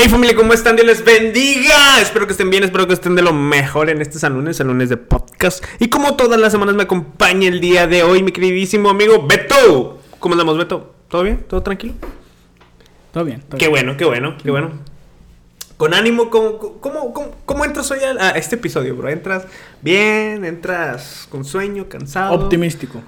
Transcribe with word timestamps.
Hey 0.00 0.08
familia, 0.08 0.36
¿cómo 0.36 0.52
están? 0.52 0.76
Dios 0.76 0.86
les 0.86 1.04
bendiga. 1.04 2.00
Espero 2.00 2.24
que 2.24 2.30
estén 2.30 2.50
bien, 2.50 2.62
espero 2.62 2.86
que 2.86 2.92
estén 2.92 3.16
de 3.16 3.22
lo 3.22 3.32
mejor 3.32 3.90
en 3.90 4.00
este 4.00 4.20
San 4.20 4.32
Lunes, 4.32 4.60
el 4.60 4.68
lunes 4.68 4.88
de 4.90 4.96
podcast. 4.96 5.64
Y 5.80 5.88
como 5.88 6.14
todas 6.14 6.38
las 6.38 6.52
semanas 6.52 6.76
me 6.76 6.84
acompaña 6.84 7.48
el 7.48 7.58
día 7.58 7.88
de 7.88 8.04
hoy 8.04 8.22
mi 8.22 8.30
queridísimo 8.30 8.90
amigo 8.90 9.26
Beto. 9.26 9.98
¿Cómo 10.20 10.34
andamos, 10.34 10.56
Beto? 10.56 10.94
¿Todo 11.08 11.24
bien? 11.24 11.44
¿Todo 11.48 11.64
tranquilo? 11.64 11.94
Todo 13.10 13.24
bien. 13.24 13.40
todo 13.40 13.58
Qué 13.58 13.66
bien. 13.66 13.70
bueno, 13.72 13.96
qué 13.96 14.04
bueno, 14.04 14.36
qué 14.40 14.52
bueno. 14.52 14.70
Con 15.76 15.92
ánimo, 15.94 16.30
¿cómo, 16.30 16.58
cómo, 16.78 17.12
cómo, 17.12 17.34
cómo 17.44 17.64
entras 17.64 17.90
hoy 17.90 17.98
a, 17.98 18.24
a 18.24 18.30
este 18.38 18.54
episodio, 18.54 18.94
bro? 18.94 19.08
¿Entras 19.08 19.48
bien? 19.82 20.44
¿Entras 20.44 21.26
con 21.28 21.44
sueño, 21.44 21.88
cansado? 21.88 22.34
Optimístico. 22.34 23.02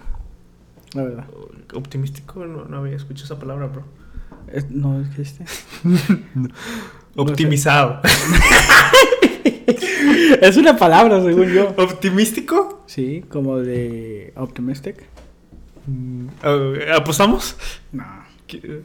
La 0.94 1.04
verdad. 1.04 1.26
Optimístico, 1.72 2.44
no, 2.46 2.64
no 2.64 2.78
había 2.78 2.96
escuchado 2.96 3.26
esa 3.26 3.38
palabra, 3.38 3.68
bro. 3.68 3.99
No 4.70 5.00
existe. 5.00 5.44
Optimizado. 7.16 8.00
es 10.40 10.56
una 10.56 10.76
palabra, 10.76 11.20
según 11.22 11.52
yo. 11.52 11.74
¿Optimístico? 11.76 12.82
Sí, 12.86 13.24
como 13.28 13.58
de 13.58 14.32
optimistic. 14.36 15.04
Eh, 16.42 16.92
¿Apostamos? 16.94 17.56
No. 17.92 18.04
¿Qué? 18.46 18.82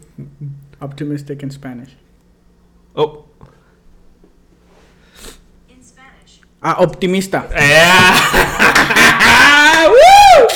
Optimistic 0.80 1.43
in 1.43 1.52
Spanish. 1.52 1.95
Oh. 2.93 3.26
In 5.70 5.84
Spanish. 5.84 6.41
Ah, 6.62 6.77
optimista. 6.79 7.48
¡Eh! 7.55 7.84
¡Woo! 9.88 10.48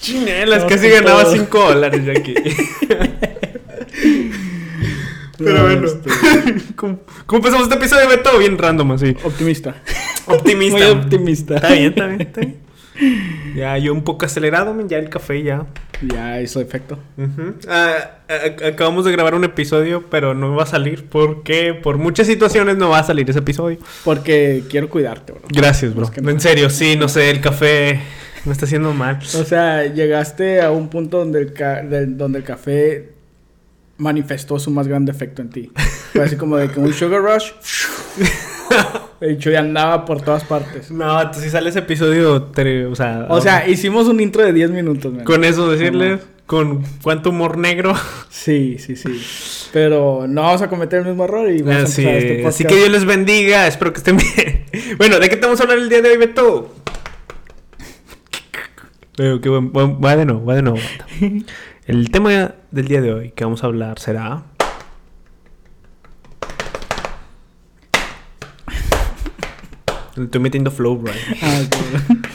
Chinelas, 0.00 0.64
casi 0.64 0.88
ganaba 0.88 1.24
todo. 1.24 1.32
5 1.32 1.58
dólares 1.58 2.18
aquí. 2.18 2.34
Pero 5.38 5.54
No, 5.54 5.62
bueno. 5.62 5.86
este, 5.86 6.10
¿Cómo, 6.76 7.00
cómo 7.26 7.38
empezamos 7.38 7.64
este 7.64 7.76
episodio? 7.78 8.08
Beto? 8.08 8.36
bien 8.38 8.58
random 8.58 8.92
así. 8.92 9.16
Optimista. 9.24 9.74
Optimista. 10.26 10.78
Muy 10.78 10.86
optimista. 10.86 11.54
Está 11.56 11.72
bien, 11.72 11.84
está 11.86 12.06
bien, 12.06 12.20
está 12.20 12.40
bien. 12.40 12.56
Ya, 13.54 13.78
yo 13.78 13.92
un 13.92 14.02
poco 14.02 14.26
acelerado, 14.26 14.74
man, 14.74 14.88
ya 14.88 14.98
el 14.98 15.08
café 15.08 15.40
ya. 15.44 15.66
Ya 16.02 16.40
hizo 16.40 16.60
efecto. 16.60 16.98
Ah, 17.68 18.18
ah, 18.28 18.66
acabamos 18.66 19.04
de 19.04 19.12
grabar 19.12 19.36
un 19.36 19.44
episodio, 19.44 20.04
pero 20.10 20.34
no 20.34 20.56
va 20.56 20.64
a 20.64 20.66
salir 20.66 21.06
porque 21.08 21.74
por 21.80 21.96
muchas 21.98 22.26
situaciones 22.26 22.76
no 22.76 22.88
va 22.90 22.98
a 22.98 23.04
salir 23.04 23.30
ese 23.30 23.38
episodio. 23.38 23.78
Porque 24.04 24.64
quiero 24.68 24.88
cuidarte, 24.90 25.32
bro. 25.32 25.42
Gracias, 25.48 25.94
bro. 25.94 26.06
Es 26.06 26.10
que 26.10 26.20
no. 26.20 26.30
En 26.30 26.40
serio, 26.40 26.70
sí, 26.70 26.96
no 26.96 27.08
sé, 27.08 27.30
el 27.30 27.40
café 27.40 28.00
me 28.44 28.50
está 28.52 28.64
haciendo 28.66 28.92
mal. 28.92 29.20
O 29.34 29.44
sea, 29.44 29.84
llegaste 29.86 30.60
a 30.60 30.72
un 30.72 30.88
punto 30.88 31.18
donde 31.18 31.40
el, 31.40 31.52
ca- 31.52 31.82
del- 31.82 32.16
donde 32.16 32.38
el 32.40 32.44
café 32.44 33.10
manifestó 33.98 34.58
su 34.58 34.70
más 34.70 34.88
grande 34.88 35.12
efecto 35.12 35.42
en 35.42 35.50
ti. 35.50 35.70
Fue 36.12 36.22
así 36.22 36.36
como 36.36 36.56
de 36.56 36.70
que 36.70 36.80
un 36.80 36.92
sugar 36.92 37.20
rush. 37.20 37.50
De 39.20 39.32
hecho, 39.32 39.50
ya 39.50 39.58
andaba 39.60 40.04
por 40.04 40.22
todas 40.22 40.44
partes. 40.44 40.92
No, 40.92 41.32
si 41.34 41.50
sale 41.50 41.70
ese 41.70 41.80
episodio, 41.80 42.42
te- 42.44 42.86
o 42.86 42.94
sea... 42.94 43.26
O 43.28 43.40
sea, 43.40 43.68
hicimos 43.68 44.06
un 44.06 44.20
intro 44.20 44.44
de 44.44 44.52
10 44.52 44.70
minutos, 44.70 45.12
man. 45.12 45.24
con 45.24 45.42
eso 45.42 45.68
decirles, 45.68 46.20
con 46.46 46.84
cuánto 47.02 47.30
humor 47.30 47.58
negro. 47.58 47.94
Sí, 48.28 48.76
sí, 48.78 48.94
sí. 48.94 49.20
Pero 49.72 50.26
no 50.28 50.42
vamos 50.42 50.62
a 50.62 50.68
cometer 50.68 51.00
el 51.00 51.06
mismo 51.06 51.24
error 51.24 51.50
y 51.50 51.62
vamos 51.62 51.82
Así, 51.84 52.04
a 52.06 52.10
empezar 52.10 52.30
este 52.30 52.46
así 52.46 52.64
que 52.64 52.76
Dios 52.76 52.90
les 52.90 53.04
bendiga, 53.04 53.66
espero 53.66 53.92
que 53.92 53.98
estén 53.98 54.18
bien. 54.18 54.66
Bueno, 54.98 55.18
¿de 55.18 55.28
qué 55.28 55.36
te 55.36 55.42
vamos 55.46 55.58
a 55.58 55.64
hablar 55.64 55.78
el 55.78 55.88
día 55.88 56.00
de 56.00 56.10
hoy, 56.10 56.16
Beto? 56.18 56.72
Pero 59.16 59.40
qué 59.40 59.48
buen, 59.48 59.72
buen- 59.72 59.98
va 60.04 60.16
de 60.16 60.24
nuevo, 60.26 60.44
va 60.44 60.54
de 60.54 60.62
nuevo. 60.62 60.78
El 61.86 62.10
tema 62.10 62.54
del 62.70 62.88
día 62.88 63.00
de 63.00 63.12
hoy 63.12 63.30
que 63.30 63.44
vamos 63.44 63.62
a 63.64 63.66
hablar 63.66 63.98
será... 63.98 64.42
Le 70.16 70.24
Estoy 70.24 70.40
metiendo 70.40 70.70
flow, 70.72 71.00
right? 71.04 71.14
Ah. 71.42 71.60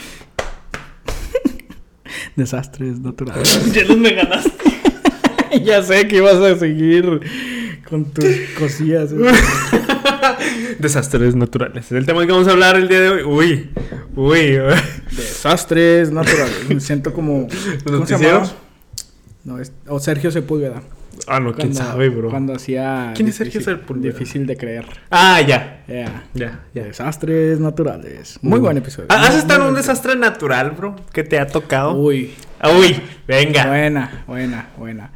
Desastres 2.36 2.98
naturales. 2.98 3.72
ya 3.74 3.84
no 3.84 3.96
me 3.96 4.14
ganaste. 4.14 4.50
ya 5.62 5.82
sé 5.82 6.08
que 6.08 6.16
ibas 6.16 6.36
a 6.36 6.56
seguir 6.56 7.20
con 7.86 8.06
tus 8.06 8.26
cosillas. 8.58 9.12
¿eh? 9.12 9.16
Desastres 10.78 11.36
naturales. 11.36 11.84
Es 11.84 11.92
el 11.92 12.06
tema 12.06 12.24
que 12.24 12.32
vamos 12.32 12.48
a 12.48 12.52
hablar 12.52 12.76
el 12.76 12.88
día 12.88 13.00
de 13.00 13.10
hoy. 13.10 13.24
Uy, 13.26 13.70
uy. 14.16 14.58
Desastres 15.10 16.10
naturales. 16.10 16.68
Me 16.68 16.80
siento 16.80 17.12
como. 17.12 17.46
¿Cómo 17.84 18.06
se 18.06 18.16
llamaba? 18.18 18.50
No, 19.44 19.58
es, 19.60 19.72
o 19.88 19.98
Sergio 20.00 20.30
Sepúlveda. 20.30 20.82
Ah, 21.28 21.38
no, 21.38 21.52
quién 21.54 21.68
Cuando- 21.72 21.78
sabe, 21.92 22.08
bro. 22.08 22.30
Cuando 22.30 22.54
hacía. 22.54 23.12
¿Quién 23.14 23.28
es 23.28 23.36
Sergio 23.36 23.60
Sepúlveda? 23.60 24.12
Difícil 24.12 24.46
de 24.46 24.56
creer. 24.56 24.84
Ah, 25.10 25.40
ya. 25.40 25.84
Yeah. 25.86 26.24
Ya, 26.34 26.64
ya. 26.74 26.82
Desastres 26.84 27.60
naturales. 27.60 28.38
Muy 28.42 28.58
Uh. 28.58 28.62
buen 28.62 28.76
episodio. 28.78 29.06
Ah, 29.10 29.22
¿Has 29.24 29.30
Muy 29.30 29.38
estado 29.38 29.62
en 29.62 29.68
un 29.68 29.74
desastre 29.74 30.16
natural, 30.16 30.70
bro? 30.72 30.96
¿Qué 31.12 31.22
te 31.22 31.38
ha 31.38 31.46
tocado? 31.46 31.94
Uy. 31.94 32.32
Uy, 32.78 33.00
venga. 33.28 33.66
Buena, 33.66 34.24
buena, 34.26 34.70
buena. 34.78 35.12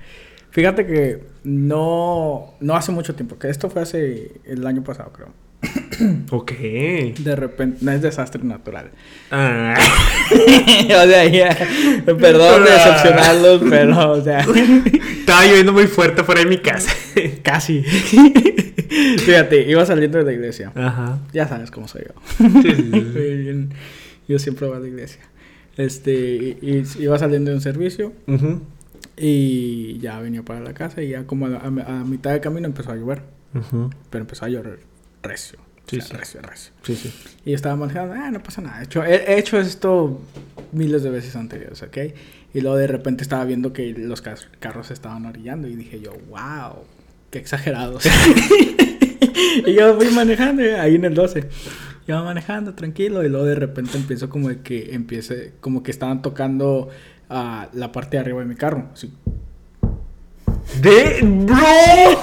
Fíjate 0.50 0.86
que 0.86 1.24
no, 1.44 2.54
no 2.60 2.76
hace 2.76 2.92
mucho 2.92 3.14
tiempo, 3.14 3.38
que 3.38 3.48
esto 3.48 3.70
fue 3.70 3.82
hace 3.82 4.40
el 4.44 4.66
año 4.66 4.84
pasado, 4.84 5.10
creo. 5.12 5.28
Ok. 6.30 6.52
De 6.52 7.34
repente, 7.36 7.78
no 7.80 7.90
es 7.92 8.00
desastre 8.02 8.42
natural. 8.44 8.90
Ah. 9.30 9.74
o 10.30 10.86
sea, 10.86 11.24
ya, 11.26 11.56
perdón 12.04 12.64
de 12.64 12.70
decepcionarlos, 12.70 13.62
pero, 13.68 14.12
o 14.12 14.22
sea, 14.22 14.40
Estaba 15.20 15.44
lloviendo 15.46 15.72
muy 15.72 15.86
fuerte 15.86 16.22
fuera 16.24 16.40
de 16.42 16.46
mi 16.46 16.58
casa. 16.58 16.90
casi. 17.42 17.82
Fíjate, 17.82 19.68
iba 19.68 19.84
saliendo 19.84 20.18
de 20.18 20.24
la 20.24 20.32
iglesia. 20.32 20.72
Ajá. 20.74 21.18
Ya 21.32 21.46
sabes 21.48 21.70
cómo 21.70 21.88
soy 21.88 22.02
yo. 22.06 22.14
Sí, 22.62 22.72
sí, 22.74 23.68
yo 24.28 24.38
siempre 24.38 24.66
voy 24.68 24.76
a 24.76 24.80
la 24.80 24.88
iglesia. 24.88 25.20
Este, 25.76 26.12
y, 26.12 26.58
y 26.62 27.02
iba 27.02 27.18
saliendo 27.18 27.50
de 27.50 27.56
un 27.56 27.62
servicio 27.62 28.12
y 29.16 29.98
ya 29.98 30.20
venía 30.20 30.42
para 30.42 30.60
la 30.60 30.72
casa 30.74 31.02
y 31.02 31.08
ya 31.10 31.24
como 31.24 31.46
a, 31.46 31.56
a- 31.56 32.00
a 32.00 32.04
mitad 32.04 32.32
de 32.32 32.40
camino 32.40 32.66
empezó 32.66 32.92
a 32.92 32.96
llover. 32.96 33.22
Pero 34.10 34.22
empezó 34.22 34.44
a 34.44 34.48
llover 34.48 34.80
recio. 35.22 35.58
O 35.60 35.90
Sí, 35.90 35.96
sea, 36.00 36.08
sí. 36.08 36.16
recio, 36.16 36.42
recio. 36.42 36.72
Sí, 36.82 36.96
sí. 36.96 37.12
Y 37.46 37.50
yo 37.50 37.56
estaba 37.56 37.74
manejando, 37.76 38.14
ah, 38.14 38.30
no 38.30 38.42
pasa 38.42 38.60
nada. 38.60 38.80
He 38.80 38.84
hecho, 38.84 39.04
he, 39.04 39.14
he 39.32 39.38
hecho 39.38 39.58
esto 39.58 40.20
miles 40.72 41.02
de 41.02 41.10
veces 41.10 41.34
anteriores, 41.34 41.82
¿ok? 41.82 41.96
Y 42.54 42.60
luego 42.60 42.76
de 42.76 42.86
repente 42.86 43.22
estaba 43.22 43.44
viendo 43.44 43.72
que 43.72 43.92
los 43.94 44.20
ca- 44.20 44.34
carros 44.60 44.90
estaban 44.90 45.24
orillando 45.26 45.66
y 45.68 45.76
dije 45.76 46.00
yo, 46.00 46.12
wow, 46.28 46.84
qué 47.30 47.38
exagerados. 47.38 48.04
y 49.66 49.72
yo 49.74 49.94
fui 49.96 50.10
manejando 50.10 50.62
eh, 50.62 50.78
ahí 50.78 50.94
en 50.96 51.04
el 51.04 51.14
12. 51.14 51.48
Iba 52.06 52.22
manejando 52.22 52.74
tranquilo 52.74 53.24
y 53.24 53.28
luego 53.28 53.44
de 53.46 53.54
repente 53.54 53.96
empiezo 53.98 54.28
como 54.30 54.48
de 54.48 54.60
que 54.60 54.94
empiece, 54.94 55.52
como 55.60 55.82
que 55.82 55.90
estaban 55.90 56.22
tocando 56.22 56.88
ah, 57.28 57.68
la 57.74 57.92
parte 57.92 58.16
de 58.16 58.20
arriba 58.22 58.40
de 58.40 58.46
mi 58.46 58.54
carro. 58.56 58.88
Así. 58.92 59.12
¡De 60.80 61.20
bro! 61.22 61.56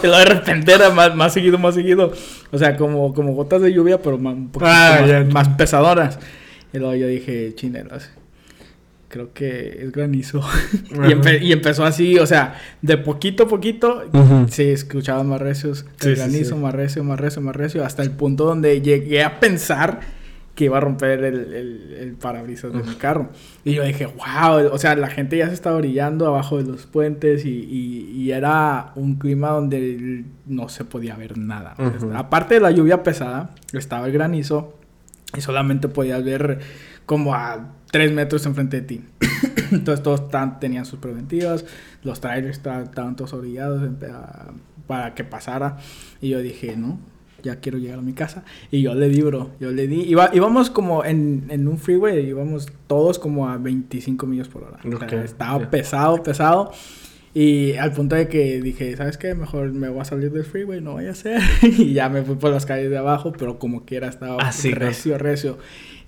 Y 0.03 0.07
luego 0.07 0.17
de 0.19 0.25
repente 0.25 0.71
era 0.73 0.89
más, 0.91 1.15
más 1.15 1.33
seguido, 1.33 1.57
más 1.57 1.75
seguido. 1.75 2.13
O 2.51 2.57
sea, 2.57 2.77
como, 2.77 3.13
como 3.13 3.33
gotas 3.33 3.61
de 3.61 3.73
lluvia, 3.73 4.01
pero 4.01 4.17
más, 4.17 4.33
un 4.35 4.49
poquito 4.49 4.69
Ah, 4.71 4.97
más, 5.01 5.09
ya. 5.09 5.23
más 5.25 5.49
pesadoras. 5.49 6.19
Y 6.73 6.77
luego 6.77 6.95
yo 6.95 7.07
dije, 7.07 7.53
chinelas. 7.55 8.11
Creo 9.07 9.31
que 9.33 9.79
es 9.83 9.91
granizo. 9.91 10.41
y, 10.91 10.95
empe- 10.95 11.41
y 11.41 11.51
empezó 11.53 11.85
así, 11.85 12.17
o 12.19 12.25
sea, 12.25 12.55
de 12.81 12.97
poquito 12.97 13.43
a 13.43 13.47
poquito 13.47 14.03
Ujú. 14.11 14.47
se 14.49 14.73
escuchaban 14.73 15.27
más 15.27 15.39
recios. 15.41 15.85
Sí, 15.99 16.09
El 16.09 16.15
sí, 16.15 16.21
granizo, 16.21 16.55
sí. 16.55 16.61
más 16.61 16.73
recio, 16.75 17.03
más 17.03 17.19
recio, 17.19 17.41
más 17.41 17.55
recio. 17.55 17.85
Hasta 17.85 18.03
el 18.03 18.11
punto 18.11 18.45
donde 18.45 18.81
llegué 18.81 19.23
a 19.23 19.39
pensar 19.39 19.99
que 20.55 20.65
iba 20.65 20.77
a 20.77 20.79
romper 20.79 21.23
el, 21.25 21.53
el, 21.53 21.93
el 21.99 22.13
parabrisas 22.13 22.71
de 22.71 22.81
mi 22.81 22.95
carro. 22.95 23.29
Y 23.65 23.73
yo 23.73 23.83
dije, 23.83 24.05
wow, 24.05 24.71
o 24.71 24.77
sea, 24.77 24.95
la 24.95 25.09
gente 25.09 25.37
ya 25.37 25.49
se 25.49 25.53
estaba 25.53 25.77
brillando 25.77 26.25
abajo 26.27 26.57
de 26.57 26.63
los 26.71 26.85
puentes 26.85 27.43
y, 27.45 27.49
y- 27.49 28.11
y 28.15 28.31
era 28.31 28.93
un 28.95 29.15
clima 29.15 29.49
donde 29.49 30.23
no 30.45 30.69
se 30.69 30.85
podía 30.85 31.15
ver 31.17 31.37
nada. 31.37 31.75
Ujú. 31.77 32.11
Aparte 32.15 32.55
de 32.55 32.61
la 32.61 32.71
lluvia 32.71 33.03
pesada, 33.03 33.49
estaba 33.73 34.07
el 34.07 34.13
granizo 34.13 34.77
y 35.37 35.41
solamente 35.41 35.89
podías 35.89 36.23
ver 36.23 36.59
como 37.05 37.35
a 37.35 37.73
tres 37.91 38.13
metros 38.13 38.45
enfrente 38.45 38.79
de 38.81 38.87
ti. 38.87 39.01
Entonces 39.71 40.01
todos 40.03 40.21
estaban- 40.21 40.59
tenían 40.61 40.85
sus 40.85 40.99
preventivas, 40.99 41.65
los 42.03 42.21
trailers 42.21 42.57
estaban, 42.57 43.15
todos 43.17 43.33
orillados 43.33 43.83
en- 43.83 43.97
a- 44.09 44.53
para 44.87 45.13
que 45.15 45.25
pasara. 45.25 45.77
Y 46.21 46.29
yo 46.29 46.39
dije, 46.39 46.77
no, 46.77 46.97
ya 47.45 47.61
quiero 47.61 47.77
llegar 47.77 47.99
a 47.99 48.01
mi 48.01 48.13
casa. 48.13 48.43
Y 48.71 48.81
yo 48.81 48.93
le 48.93 49.07
di, 49.07 49.21
bro, 49.21 49.51
yo 49.59 49.71
le 49.71 49.87
di. 49.87 50.01
Iba, 50.01 50.31
íbamos 50.33 50.69
como 50.69 51.05
en, 51.05 51.45
en 51.49 51.67
un 51.67 51.77
freeway, 51.77 52.27
íbamos 52.27 52.67
todos 52.87 53.19
como 53.19 53.47
a 53.47 53.57
25 53.57 54.25
millas 54.25 54.49
por 54.49 54.63
hora. 54.63 54.79
O 54.83 54.99
sea, 54.99 55.23
estaba 55.23 55.59
ya. 55.59 55.69
pesado, 55.69 56.21
pesado. 56.21 56.71
Y 57.33 57.73
al 57.73 57.91
punto 57.91 58.15
de 58.15 58.27
que 58.27 58.61
dije, 58.61 58.95
¿sabes 58.95 59.17
qué? 59.17 59.35
Mejor 59.35 59.71
me 59.73 59.89
voy 59.89 60.01
a 60.01 60.05
salir 60.05 60.31
del 60.31 60.45
freeway, 60.45 60.81
no 60.81 60.93
voy 60.93 61.05
a 61.05 61.11
hacer. 61.11 61.41
y 61.61 61.93
ya 61.93 62.09
me 62.09 62.23
fui 62.23 62.35
por 62.35 62.51
las 62.51 62.65
calles 62.65 62.89
de 62.89 62.97
abajo, 62.97 63.33
pero 63.37 63.59
como 63.59 63.85
quiera 63.85 64.07
estaba 64.07 64.51
sí, 64.51 64.71
¿no? 64.71 64.75
recio, 64.79 65.17
recio. 65.17 65.57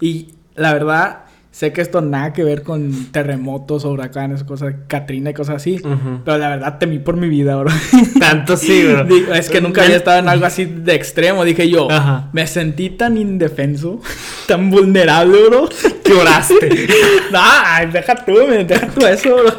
Y 0.02 0.30
la 0.56 0.74
verdad, 0.74 1.26
sé 1.58 1.74
que 1.74 1.82
esto 1.82 2.02
nada 2.02 2.34
que 2.34 2.44
ver 2.44 2.62
con 2.62 3.08
terremotos, 3.12 3.84
huracanes, 3.84 4.44
cosas, 4.44 4.76
Katrina 4.88 5.32
y 5.32 5.34
cosas 5.34 5.56
así. 5.56 5.82
Pero 6.24 6.38
la 6.38 6.50
verdad 6.50 6.78
temí 6.78 7.00
por 7.00 7.18
mi 7.18 7.30
vida, 7.30 7.56
bro. 7.56 7.72
Tanto 8.20 8.56
sí, 8.58 8.84
bro. 8.84 9.34
es 9.34 9.50
que 9.50 9.60
nunca 9.60 9.82
había 9.82 9.96
estado 9.96 10.20
en 10.20 10.30
algo 10.30 10.46
así 10.46 10.66
de 10.66 10.94
extremo. 10.94 11.44
Dije 11.44 11.68
yo, 11.68 11.88
me 12.32 12.46
sentí 12.46 12.92
tan 12.92 13.18
indefenso, 13.18 14.00
tan 14.48 14.70
vulnerable, 14.70 15.46
bro. 15.50 15.68
Lloraste. 16.06 16.88
no, 17.32 17.92
deja 17.92 18.14
tú, 18.24 18.36
deja 18.36 18.88
tú 18.90 19.08
eso, 19.08 19.36
bro. 19.36 19.54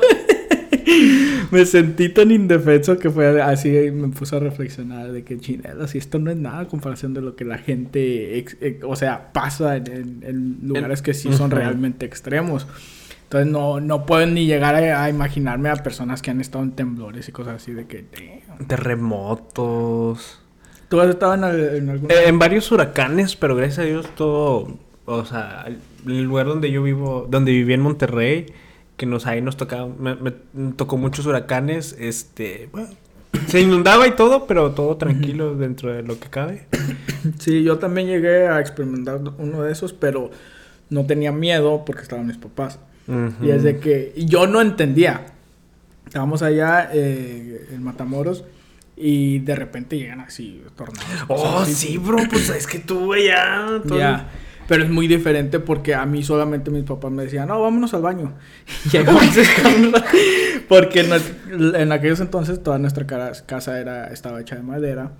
Me 1.50 1.64
sentí 1.66 2.08
tan 2.08 2.30
indefenso 2.30 2.98
que 2.98 3.10
fue 3.10 3.40
así 3.40 3.76
y 3.76 3.90
me 3.90 4.08
puse 4.08 4.36
a 4.36 4.38
reflexionar 4.40 5.12
de 5.12 5.24
que 5.24 5.38
chinelas, 5.38 5.94
y 5.94 5.98
esto 5.98 6.18
no 6.18 6.30
es 6.30 6.36
nada 6.36 6.60
a 6.60 6.68
comparación 6.68 7.14
de 7.14 7.20
lo 7.20 7.36
que 7.36 7.44
la 7.44 7.58
gente, 7.58 8.44
o 8.82 8.96
sea, 8.96 9.32
pasa 9.32 9.76
en, 9.76 10.58
lugares 10.62 11.02
que 11.02 11.14
sí 11.14 11.32
son 11.32 11.50
realmente 11.50 12.06
extremos. 12.06 12.66
Entonces 13.24 13.52
no, 13.52 13.78
no 13.80 14.06
pueden 14.06 14.32
ni 14.32 14.46
llegar 14.46 14.74
a, 14.74 15.10
imaginarme 15.10 15.68
a 15.68 15.76
personas 15.76 16.22
que 16.22 16.30
han 16.30 16.40
estado 16.40 16.64
en 16.64 16.72
temblores 16.72 17.28
y 17.28 17.32
cosas 17.32 17.56
así 17.56 17.72
de 17.72 17.86
que... 17.86 18.06
Terremotos. 18.66 20.40
¿Tú 20.88 20.98
has 20.98 21.10
estado 21.10 21.34
en, 21.34 21.44
en 21.44 21.90
algún... 21.90 22.10
Eh, 22.10 22.24
en 22.26 22.38
varios 22.38 22.72
huracanes, 22.72 23.36
pero 23.36 23.54
gracias 23.54 23.80
a 23.80 23.82
Dios 23.82 24.08
todo... 24.14 24.78
O 25.04 25.24
sea, 25.24 25.66
el 26.06 26.22
lugar 26.22 26.46
donde 26.46 26.70
yo 26.70 26.82
vivo, 26.82 27.26
donde 27.30 27.52
viví 27.52 27.74
en 27.74 27.80
Monterrey 27.80 28.46
que 28.98 29.06
nos 29.06 29.26
ahí 29.26 29.40
nos 29.40 29.56
tocaba, 29.56 29.88
me, 29.88 30.32
tocó 30.72 30.98
muchos 30.98 31.24
huracanes, 31.24 31.96
este, 31.98 32.68
bueno, 32.72 32.90
se 33.46 33.60
inundaba 33.60 34.06
y 34.08 34.16
todo, 34.16 34.46
pero 34.46 34.72
todo 34.72 34.96
tranquilo 34.96 35.54
dentro 35.54 35.92
de 35.92 36.02
lo 36.02 36.18
que 36.20 36.28
cabe. 36.28 36.66
Sí, 37.38 37.62
yo 37.62 37.78
también 37.78 38.06
llegué 38.06 38.48
a 38.48 38.60
experimentar 38.60 39.20
uno 39.38 39.62
de 39.62 39.72
esos, 39.72 39.92
pero 39.92 40.30
no 40.90 41.06
tenía 41.06 41.32
miedo 41.32 41.84
porque 41.84 42.02
estaban 42.02 42.26
mis 42.26 42.38
papás. 42.38 42.78
Y 43.42 43.50
es 43.50 43.62
de 43.62 43.78
que 43.78 44.12
yo 44.16 44.46
no 44.46 44.60
entendía. 44.60 45.26
Estábamos 46.06 46.42
allá 46.42 46.90
eh, 46.92 47.68
en 47.72 47.82
Matamoros 47.82 48.44
y 48.96 49.38
de 49.38 49.54
repente 49.54 49.96
llegan 49.96 50.20
así 50.20 50.62
tornados. 50.76 51.24
Oh, 51.28 51.64
sí, 51.64 51.96
bro, 51.98 52.18
pues 52.30 52.50
es 52.50 52.66
que 52.66 52.78
tú, 52.78 53.14
ya. 53.14 53.80
Ya. 53.84 54.28
Pero 54.68 54.84
es 54.84 54.90
muy 54.90 55.08
diferente 55.08 55.58
porque 55.58 55.94
a 55.94 56.04
mí 56.04 56.22
solamente 56.22 56.70
mis 56.70 56.84
papás 56.84 57.10
me 57.10 57.24
decían, 57.24 57.48
no, 57.48 57.60
vámonos 57.60 57.94
al 57.94 58.02
baño. 58.02 58.34
porque 60.68 61.00
en, 61.00 61.90
aquellos 61.90 62.20
entonces 62.20 62.62
toda 62.62 62.78
nuestra 62.78 63.06
casa 63.06 63.80
era, 63.80 64.08
estaba 64.08 64.42
hecha 64.42 64.56
de 64.56 64.62
madera, 64.62 65.12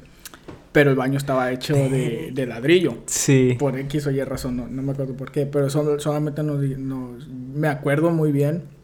pero 0.70 0.90
el 0.90 0.96
baño 0.96 1.16
estaba 1.16 1.50
hecho 1.50 1.74
de, 1.74 2.30
de 2.32 2.46
ladrillo. 2.46 2.98
Sí. 3.06 3.56
Por 3.58 3.78
X 3.78 4.06
o 4.06 4.10
Y 4.10 4.22
razón, 4.22 4.58
no, 4.58 4.68
no 4.68 4.82
me 4.82 4.92
acuerdo 4.92 5.14
por 5.14 5.32
qué, 5.32 5.46
pero 5.46 5.70
solamente 5.70 6.42
nos, 6.42 6.60
nos, 6.60 7.26
me 7.28 7.68
acuerdo 7.68 8.10
muy 8.10 8.30
bien 8.32 8.77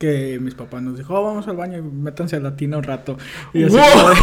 que 0.00 0.38
mis 0.40 0.54
papás 0.54 0.82
nos 0.82 0.96
dijo, 0.96 1.14
oh, 1.14 1.22
vamos 1.22 1.46
al 1.46 1.56
baño 1.56 1.76
y 1.76 1.82
métanse 1.82 2.36
a 2.36 2.40
la 2.40 2.56
tina 2.56 2.78
un 2.78 2.82
rato. 2.82 3.18
Y 3.52 3.64
así, 3.64 3.76
como 3.76 4.08
de, 4.08 4.16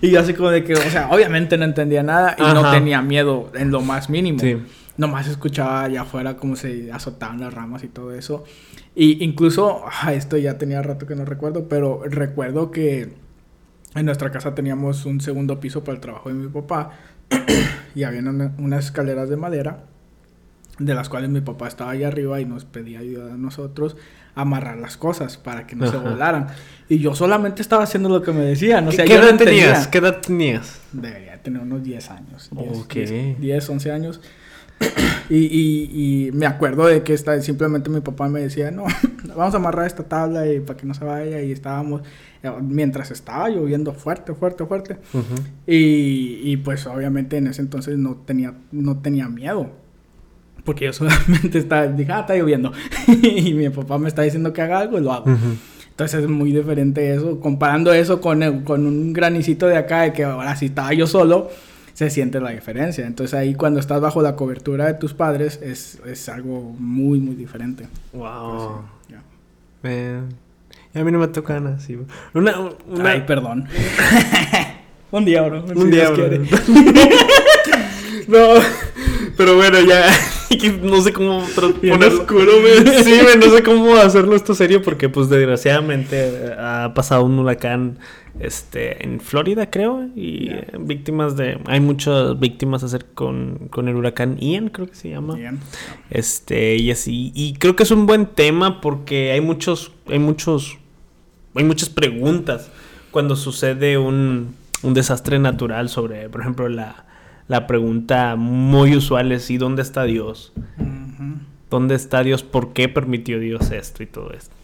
y 0.08 0.16
así 0.16 0.32
como 0.32 0.48
de 0.48 0.64
que, 0.64 0.72
o 0.72 0.90
sea, 0.90 1.10
obviamente 1.10 1.58
no 1.58 1.66
entendía 1.66 2.02
nada 2.02 2.34
y 2.38 2.42
no 2.54 2.70
tenía 2.70 3.02
miedo 3.02 3.52
en 3.54 3.70
lo 3.70 3.82
más 3.82 4.08
mínimo. 4.08 4.38
Sí. 4.38 4.56
Nomás 4.96 5.28
escuchaba 5.28 5.84
allá 5.84 6.00
afuera 6.00 6.38
cómo 6.38 6.56
se 6.56 6.90
azotaban 6.90 7.40
las 7.40 7.52
ramas 7.52 7.84
y 7.84 7.88
todo 7.88 8.14
eso. 8.14 8.44
Y 8.94 9.22
incluso, 9.22 9.84
esto 10.10 10.38
ya 10.38 10.56
tenía 10.56 10.80
rato 10.80 11.06
que 11.06 11.14
no 11.14 11.26
recuerdo, 11.26 11.68
pero 11.68 12.00
recuerdo 12.06 12.70
que 12.70 13.12
en 13.94 14.06
nuestra 14.06 14.30
casa 14.30 14.54
teníamos 14.54 15.04
un 15.04 15.20
segundo 15.20 15.60
piso 15.60 15.84
para 15.84 15.96
el 15.96 16.00
trabajo 16.00 16.30
de 16.30 16.36
mi 16.36 16.48
papá 16.48 16.92
y 17.94 18.02
había 18.02 18.20
unas 18.20 18.86
escaleras 18.86 19.28
de 19.28 19.36
madera 19.36 19.84
de 20.78 20.94
las 20.94 21.08
cuales 21.08 21.28
mi 21.28 21.40
papá 21.40 21.68
estaba 21.68 21.90
ahí 21.90 22.04
arriba 22.04 22.40
y 22.40 22.46
nos 22.46 22.64
pedía 22.64 23.00
ayuda 23.00 23.34
a 23.34 23.36
nosotros 23.36 23.96
amarrar 24.38 24.78
las 24.78 24.96
cosas 24.96 25.36
para 25.36 25.66
que 25.66 25.74
no 25.74 25.90
se 25.90 25.96
volaran. 25.96 26.46
Y 26.88 26.98
yo 26.98 27.14
solamente 27.14 27.60
estaba 27.60 27.82
haciendo 27.82 28.08
lo 28.08 28.22
que 28.22 28.32
me 28.32 28.44
decían. 28.44 28.86
O 28.86 28.92
sea, 28.92 29.04
¿Qué, 29.04 29.14
edad 29.14 29.36
tenías? 29.36 29.88
¿Qué 29.88 29.98
edad 29.98 30.20
tenías? 30.20 30.80
Debería 30.92 31.42
tener 31.42 31.60
unos 31.62 31.82
10 31.82 32.10
años. 32.10 32.50
10, 32.88 33.40
10, 33.40 33.70
11 33.70 33.92
años. 33.92 34.20
y, 35.28 35.38
y, 35.38 36.28
y, 36.28 36.32
me 36.32 36.46
acuerdo 36.46 36.86
de 36.86 37.02
que 37.02 37.12
esta, 37.12 37.40
simplemente 37.42 37.90
mi 37.90 38.00
papá 38.00 38.28
me 38.28 38.40
decía, 38.40 38.70
no, 38.70 38.84
vamos 39.36 39.52
a 39.52 39.56
amarrar 39.56 39.88
esta 39.88 40.04
tabla 40.04 40.46
y 40.46 40.60
para 40.60 40.76
que 40.76 40.86
no 40.86 40.94
se 40.94 41.04
vaya. 41.04 41.42
Y 41.42 41.50
estábamos, 41.50 42.02
eh, 42.44 42.52
mientras 42.62 43.10
estaba 43.10 43.48
lloviendo 43.48 43.92
fuerte, 43.92 44.34
fuerte, 44.34 44.64
fuerte. 44.66 44.98
y, 45.66 46.40
y 46.44 46.56
pues 46.58 46.86
obviamente 46.86 47.38
en 47.38 47.48
ese 47.48 47.60
entonces 47.60 47.98
no 47.98 48.18
tenía, 48.24 48.54
no 48.70 48.98
tenía 48.98 49.28
miedo 49.28 49.87
porque 50.68 50.84
yo 50.84 50.92
solamente 50.92 51.56
estaba, 51.60 51.86
dije, 51.86 52.12
ah, 52.12 52.20
está 52.20 52.36
lloviendo. 52.36 52.74
y 53.22 53.54
mi 53.54 53.70
papá 53.70 53.96
me 53.96 54.06
está 54.06 54.20
diciendo 54.20 54.52
que 54.52 54.60
haga 54.60 54.80
algo 54.80 54.98
y 54.98 55.00
lo 55.00 55.14
hago. 55.14 55.34
Entonces 55.88 56.20
es 56.20 56.28
muy 56.28 56.52
diferente 56.52 57.14
eso. 57.14 57.40
Comparando 57.40 57.90
eso 57.94 58.20
con, 58.20 58.64
con 58.64 58.86
un 58.86 59.14
granicito 59.14 59.66
de 59.66 59.78
acá, 59.78 60.02
de 60.02 60.12
que 60.12 60.24
ahora 60.24 60.54
si 60.56 60.66
estaba 60.66 60.92
yo 60.92 61.06
solo, 61.06 61.48
se 61.94 62.10
siente 62.10 62.38
la 62.38 62.50
diferencia. 62.50 63.06
Entonces 63.06 63.32
ahí 63.32 63.54
cuando 63.54 63.80
estás 63.80 64.02
bajo 64.02 64.20
la 64.20 64.36
cobertura 64.36 64.84
de 64.84 64.92
tus 64.92 65.14
padres 65.14 65.58
es, 65.62 66.00
es 66.06 66.28
algo 66.28 66.60
muy, 66.78 67.18
muy 67.18 67.34
diferente. 67.34 67.86
Wow. 68.12 68.82
Pues 69.80 70.16
a 70.94 71.02
mí 71.02 71.10
no 71.10 71.18
me 71.18 71.28
tocan 71.28 71.66
así. 71.68 71.98
Una, 72.34 72.58
una... 72.86 73.10
Ay, 73.10 73.24
perdón. 73.26 73.66
un 75.12 75.24
día, 75.24 75.40
bro. 75.40 75.64
Un 75.64 75.90
día, 75.90 76.10
bro. 76.10 76.28
no, 78.28 78.60
pero 79.34 79.56
bueno, 79.56 79.80
ya 79.80 80.04
no 80.82 81.00
sé 81.00 81.12
cómo 81.12 81.38
oscuro, 81.38 82.52
Sí, 83.04 83.20
no 83.38 83.50
sé 83.50 83.62
cómo 83.62 83.96
hacerlo 83.96 84.36
esto 84.36 84.54
serio 84.54 84.82
porque 84.82 85.08
pues 85.08 85.28
desgraciadamente 85.28 86.54
ha 86.58 86.92
pasado 86.94 87.24
un 87.24 87.38
huracán 87.38 87.98
este 88.40 89.04
en 89.04 89.20
Florida, 89.20 89.70
creo, 89.70 90.08
y 90.14 90.50
víctimas 90.78 91.36
de 91.36 91.58
hay 91.66 91.80
muchas 91.80 92.38
víctimas 92.38 92.84
hacer 92.84 93.06
con, 93.14 93.68
con 93.70 93.88
el 93.88 93.96
huracán 93.96 94.38
Ian, 94.38 94.68
creo 94.68 94.86
que 94.86 94.94
se 94.94 95.10
llama. 95.10 95.36
Este, 96.10 96.76
y 96.76 96.90
así 96.90 97.32
y 97.34 97.54
creo 97.54 97.76
que 97.76 97.82
es 97.82 97.90
un 97.90 98.06
buen 98.06 98.26
tema 98.26 98.80
porque 98.80 99.32
hay 99.32 99.40
muchos 99.40 99.92
hay 100.06 100.18
muchos 100.18 100.78
hay 101.54 101.64
muchas 101.64 101.88
preguntas 101.88 102.70
cuando 103.10 103.34
sucede 103.34 103.98
un 103.98 104.54
un 104.82 104.94
desastre 104.94 105.38
natural 105.38 105.88
sobre, 105.88 106.28
por 106.28 106.40
ejemplo, 106.40 106.68
la 106.68 107.07
la 107.48 107.66
pregunta 107.66 108.36
muy 108.36 108.94
usual 108.94 109.32
es 109.32 109.50
¿y 109.50 109.58
dónde 109.58 109.82
está 109.82 110.04
Dios? 110.04 110.52
¿Dónde 111.70 111.94
está 111.94 112.22
Dios? 112.22 112.42
¿Por 112.42 112.72
qué 112.72 112.88
permitió 112.88 113.38
Dios 113.38 113.70
esto 113.70 114.02
y 114.02 114.06
todo 114.06 114.32
esto? 114.32 114.54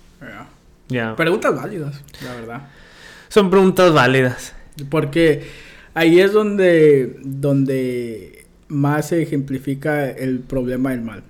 Preguntas 1.16 1.54
válidas, 1.54 2.02
la 2.22 2.34
verdad. 2.34 2.68
Son 3.28 3.50
preguntas 3.50 3.92
válidas. 3.92 4.54
Porque 4.90 5.46
ahí 5.94 6.20
es 6.20 6.32
donde, 6.32 7.18
donde 7.22 8.46
más 8.68 9.08
se 9.08 9.22
ejemplifica 9.22 10.08
el 10.10 10.40
problema 10.40 10.90
del 10.90 11.02
mal. 11.02 11.22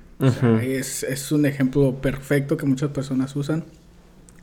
es, 0.62 1.02
es 1.02 1.32
un 1.32 1.46
ejemplo 1.46 1.96
perfecto 2.00 2.56
que 2.56 2.66
muchas 2.66 2.90
personas 2.90 3.34
usan 3.36 3.64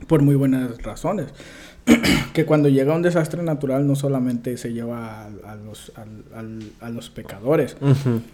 por 0.07 0.21
muy 0.21 0.35
buenas 0.35 0.81
razones. 0.81 1.27
que 2.33 2.45
cuando 2.45 2.69
llega 2.69 2.95
un 2.95 3.01
desastre 3.01 3.41
natural 3.43 3.87
no 3.87 3.95
solamente 3.95 4.57
se 4.57 4.73
lleva 4.73 5.25
a, 5.25 5.55
los, 5.55 5.91
a, 6.81 6.89
los 6.89 7.09
pecadores, 7.09 7.75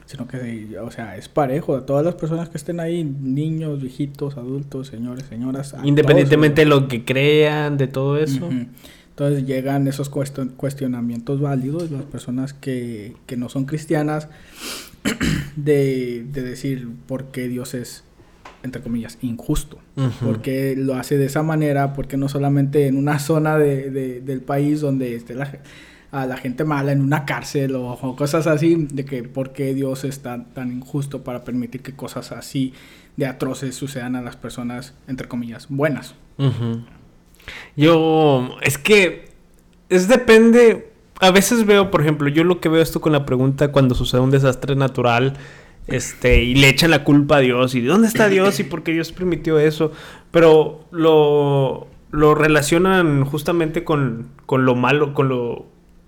sino 0.06 0.28
que, 0.28 0.78
o 0.80 0.92
sea, 0.92 1.18
es 1.18 1.30
parejo 1.30 1.76
a 1.76 1.86
todas 1.86 2.06
las 2.06 2.16
personas 2.16 2.50
que 2.50 2.58
estén 2.58 2.80
ahí, 2.80 3.04
niños, 3.04 3.82
viejitos, 3.82 4.38
adultos, 4.38 4.88
señores, 4.88 5.26
señoras. 5.30 5.76
Independientemente 5.84 6.62
de 6.62 6.66
lo 6.66 6.88
que 6.88 7.06
crean, 7.06 7.78
de 7.78 7.88
todo 7.88 8.18
eso. 8.18 8.50
Entonces 9.10 9.48
llegan 9.48 9.88
esos 9.88 10.10
cuestionamientos 10.10 11.42
válidos, 11.42 11.90
las 11.90 12.04
personas 12.04 12.54
que, 12.54 13.16
que 13.26 13.36
no 13.36 13.50
son 13.50 13.66
cristianas, 13.66 14.30
de, 15.56 16.26
de 16.32 16.42
decir 16.44 16.88
por 17.08 17.26
qué 17.26 17.48
Dios 17.48 17.74
es 17.74 18.04
entre 18.64 18.82
comillas, 18.82 19.18
injusto. 19.22 19.80
Porque 20.24 20.76
lo 20.78 20.96
hace 20.96 21.18
de 21.18 21.26
esa 21.26 21.44
manera, 21.44 21.94
porque 21.94 22.18
no 22.18 22.30
solamente 22.30 22.88
en 22.88 22.98
una 22.98 23.20
zona 23.20 23.58
de, 23.58 24.22
del 24.22 24.42
país 24.42 24.82
donde 24.82 25.16
esté 25.16 25.36
la, 25.36 25.52
a 26.12 26.26
la 26.26 26.38
gente 26.38 26.64
mala 26.64 26.92
en 26.92 27.02
una 27.02 27.26
cárcel 27.26 27.76
o, 27.76 28.16
cosas 28.16 28.48
así, 28.48 28.88
de 28.92 29.06
que 29.06 29.24
por 29.24 29.54
qué 29.54 29.74
Dios 29.74 30.04
está 30.04 30.46
tan 30.54 30.72
injusto 30.72 31.24
para 31.24 31.44
permitir 31.44 31.82
que 31.82 31.94
cosas 31.94 32.32
así 32.32 32.74
de 33.18 33.26
atroces 33.26 33.76
sucedan 33.76 34.16
a 34.16 34.22
las 34.22 34.36
personas, 34.36 34.94
entre 35.08 35.28
comillas, 35.28 35.68
buenas. 35.70 36.16
Yo, 37.76 38.58
es 38.62 38.78
que, 38.78 39.30
es 39.90 40.08
depende, 40.08 40.92
a 41.20 41.32
veces 41.32 41.66
veo, 41.66 41.92
por 41.92 42.02
ejemplo, 42.02 42.30
yo 42.30 42.44
lo 42.44 42.60
que 42.60 42.70
veo 42.70 42.82
esto 42.82 43.02
con 43.02 43.12
la 43.12 43.26
pregunta 43.26 43.72
cuando 43.72 43.96
sucede 43.96 44.22
un 44.22 44.32
desastre 44.32 44.76
natural, 44.76 45.34
este, 45.88 46.44
y 46.44 46.56
le 46.56 46.70
echan 46.70 46.92
la 46.92 47.04
culpa 47.04 47.38
a 47.38 47.40
Dios. 47.40 47.74
¿Y 47.74 47.82
de 47.82 47.88
dónde 47.88 48.08
está 48.08 48.28
Dios? 48.28 48.60
¿Y 48.60 48.64
por 48.64 48.84
qué 48.84 48.92
Dios 48.92 49.12
permitió 49.12 49.58
eso? 49.58 49.92
Pero 50.32 50.86
lo, 50.92 51.88
lo 52.12 52.36
relacionan 52.36 53.24
justamente 53.26 53.84
con, 53.84 54.30
con 54.46 54.66
lo 54.66 54.76
malo, 54.76 55.14
con 55.14 55.30
lo, 55.30 55.66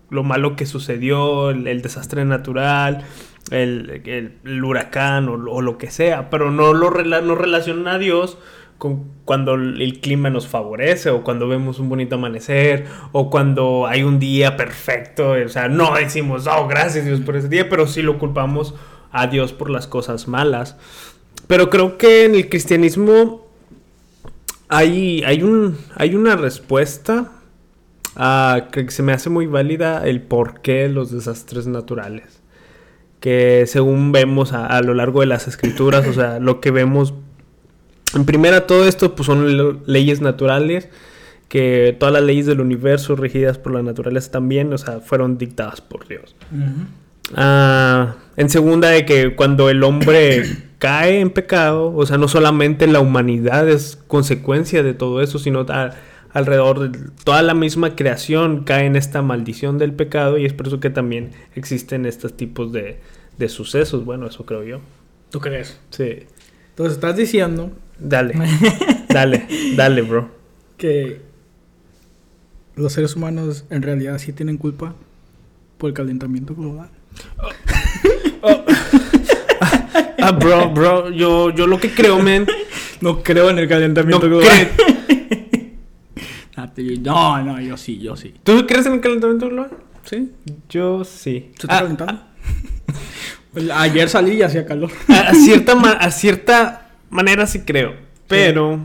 lo 0.09 0.23
malo 0.23 0.55
que 0.55 0.65
sucedió, 0.65 1.49
el, 1.51 1.81
desastre 1.81 2.25
natural. 2.25 3.05
el, 3.51 4.01
el, 4.43 4.63
huracán 4.63 5.29
o, 5.29 5.61
lo 5.61 5.77
que 5.77 5.89
sea, 5.89 6.29
pero 6.29 6.51
no 6.51 6.73
lo 6.73 6.91
no 6.91 7.35
relacionan 7.35 7.87
a 7.87 7.97
Dios 7.97 8.37
con 8.77 9.19
cuando 9.25 9.55
el 9.55 9.99
clima 9.99 10.29
nos 10.29 10.47
favorece 10.47 11.09
o 11.11 11.23
cuando 11.23 11.47
vemos 11.47 11.79
un 11.79 11.89
bonito 11.89 12.15
amanecer 12.15 12.85
o 13.11 13.29
cuando 13.29 13.85
hay 13.85 14.03
un 14.03 14.19
día 14.19 14.57
perfecto, 14.57 15.31
o 15.31 15.49
sea, 15.49 15.67
no 15.67 15.93
decimos, 15.95 16.47
oh, 16.47 16.67
gracias 16.67 17.05
Dios 17.05 17.19
por 17.19 17.35
ese 17.35 17.49
día, 17.49 17.69
pero 17.69 17.85
sí 17.87 18.01
lo 18.01 18.17
culpamos 18.17 18.73
a 19.11 19.27
Dios 19.27 19.53
por 19.53 19.69
las 19.69 19.87
cosas 19.87 20.27
malas. 20.27 20.75
Pero 21.47 21.69
creo 21.69 21.97
que 21.97 22.25
en 22.25 22.35
el 22.35 22.49
cristianismo 22.49 23.47
hay, 24.67 25.23
hay, 25.23 25.43
un, 25.43 25.77
hay 25.95 26.15
una 26.15 26.35
respuesta 26.35 27.31
que 28.71 28.91
se 28.91 29.03
me 29.03 29.13
hace 29.13 29.29
muy 29.29 29.47
válida 29.47 30.05
el 30.05 30.21
por 30.21 30.61
qué 30.61 30.89
los 30.89 31.11
desastres 31.11 31.67
naturales. 31.67 32.41
Que 33.19 33.65
según 33.67 34.11
vemos 34.11 34.53
a, 34.53 34.81
lo 34.81 34.93
largo 34.93 35.21
de 35.21 35.25
las 35.25 35.47
escrituras, 35.47 36.07
o 36.07 36.13
sea, 36.13 36.39
lo 36.39 36.61
que 36.61 36.71
vemos 36.71 37.13
en 38.15 38.25
primera 38.25 38.65
todo 38.65 38.87
esto 38.87 39.15
pues 39.15 39.27
son 39.27 39.83
leyes 39.85 40.19
naturales 40.19 40.89
que 41.47 41.95
todas 41.99 42.13
las 42.13 42.23
leyes 42.23 42.45
del 42.45 42.61
universo 42.61 43.15
regidas 43.15 43.57
por 43.57 43.73
la 43.73 43.81
naturaleza 43.81 44.31
también, 44.31 44.71
o 44.71 44.77
sea, 44.77 44.99
fueron 44.99 45.37
dictadas 45.37 45.81
por 45.81 46.07
Dios. 46.07 46.35
Ah, 47.35 48.15
en 48.35 48.49
segunda 48.49 48.89
de 48.89 49.05
que 49.05 49.35
cuando 49.35 49.69
el 49.69 49.83
hombre 49.83 50.43
cae 50.79 51.19
en 51.19 51.29
pecado, 51.29 51.93
o 51.93 52.05
sea, 52.05 52.17
no 52.17 52.27
solamente 52.27 52.87
la 52.87 52.99
humanidad 52.99 53.67
es 53.69 53.97
consecuencia 54.07 54.83
de 54.83 54.93
todo 54.93 55.21
eso, 55.21 55.39
sino 55.39 55.65
alrededor 56.31 56.91
de 56.91 57.09
toda 57.23 57.41
la 57.41 57.53
misma 57.53 57.95
creación 57.95 58.63
cae 58.63 58.85
en 58.85 58.95
esta 58.95 59.21
maldición 59.21 59.77
del 59.77 59.93
pecado 59.93 60.37
y 60.37 60.45
es 60.45 60.53
por 60.53 60.67
eso 60.67 60.79
que 60.79 60.89
también 60.89 61.31
existen 61.55 62.05
estos 62.05 62.37
tipos 62.37 62.71
de, 62.71 62.99
de 63.37 63.49
sucesos. 63.49 64.05
Bueno, 64.05 64.27
eso 64.27 64.45
creo 64.45 64.63
yo. 64.63 64.79
¿Tú 65.31 65.39
crees? 65.39 65.79
Sí. 65.89 66.23
Entonces 66.69 66.95
estás 66.95 67.15
diciendo... 67.15 67.71
Dale, 67.99 68.33
dale, 69.09 69.45
dale, 69.75 70.01
bro. 70.01 70.31
Que 70.77 71.21
los 72.75 72.93
seres 72.93 73.17
humanos 73.17 73.65
en 73.69 73.81
realidad 73.81 74.17
sí 74.19 74.31
tienen 74.31 74.57
culpa 74.57 74.95
por 75.77 75.89
el 75.89 75.93
calentamiento 75.93 76.55
global. 76.55 76.89
Oh. 78.41 78.65
ah, 80.21 80.31
bro, 80.31 80.69
bro, 80.69 81.09
yo, 81.09 81.49
yo 81.51 81.67
lo 81.67 81.79
que 81.79 81.91
creo, 81.91 82.19
men. 82.19 82.47
No 83.01 83.23
creo 83.23 83.49
en 83.49 83.59
el 83.59 83.67
calentamiento 83.67 84.27
global. 84.27 84.47
no, 87.01 87.43
no, 87.43 87.61
yo 87.61 87.77
sí, 87.77 87.99
yo 87.99 88.15
sí. 88.15 88.33
¿Tú 88.43 88.65
crees 88.67 88.85
en 88.85 88.93
el 88.93 89.01
calentamiento 89.01 89.49
global? 89.49 89.71
Sí. 90.03 90.31
Yo 90.69 91.03
sí. 91.03 91.51
¿Se 91.57 91.63
está 91.63 91.77
ah, 91.77 91.81
calentando? 91.81 92.13
Ah. 92.13 92.27
Pues, 93.51 93.67
ayer 93.71 94.07
salí 94.09 94.33
y 94.33 94.43
hacía 94.43 94.63
calor. 94.63 94.91
A, 95.07 95.33
cierta, 95.33 95.73
a 95.73 96.11
cierta 96.11 96.91
manera 97.09 97.47
sí 97.47 97.61
creo, 97.61 97.95
pero 98.27 98.79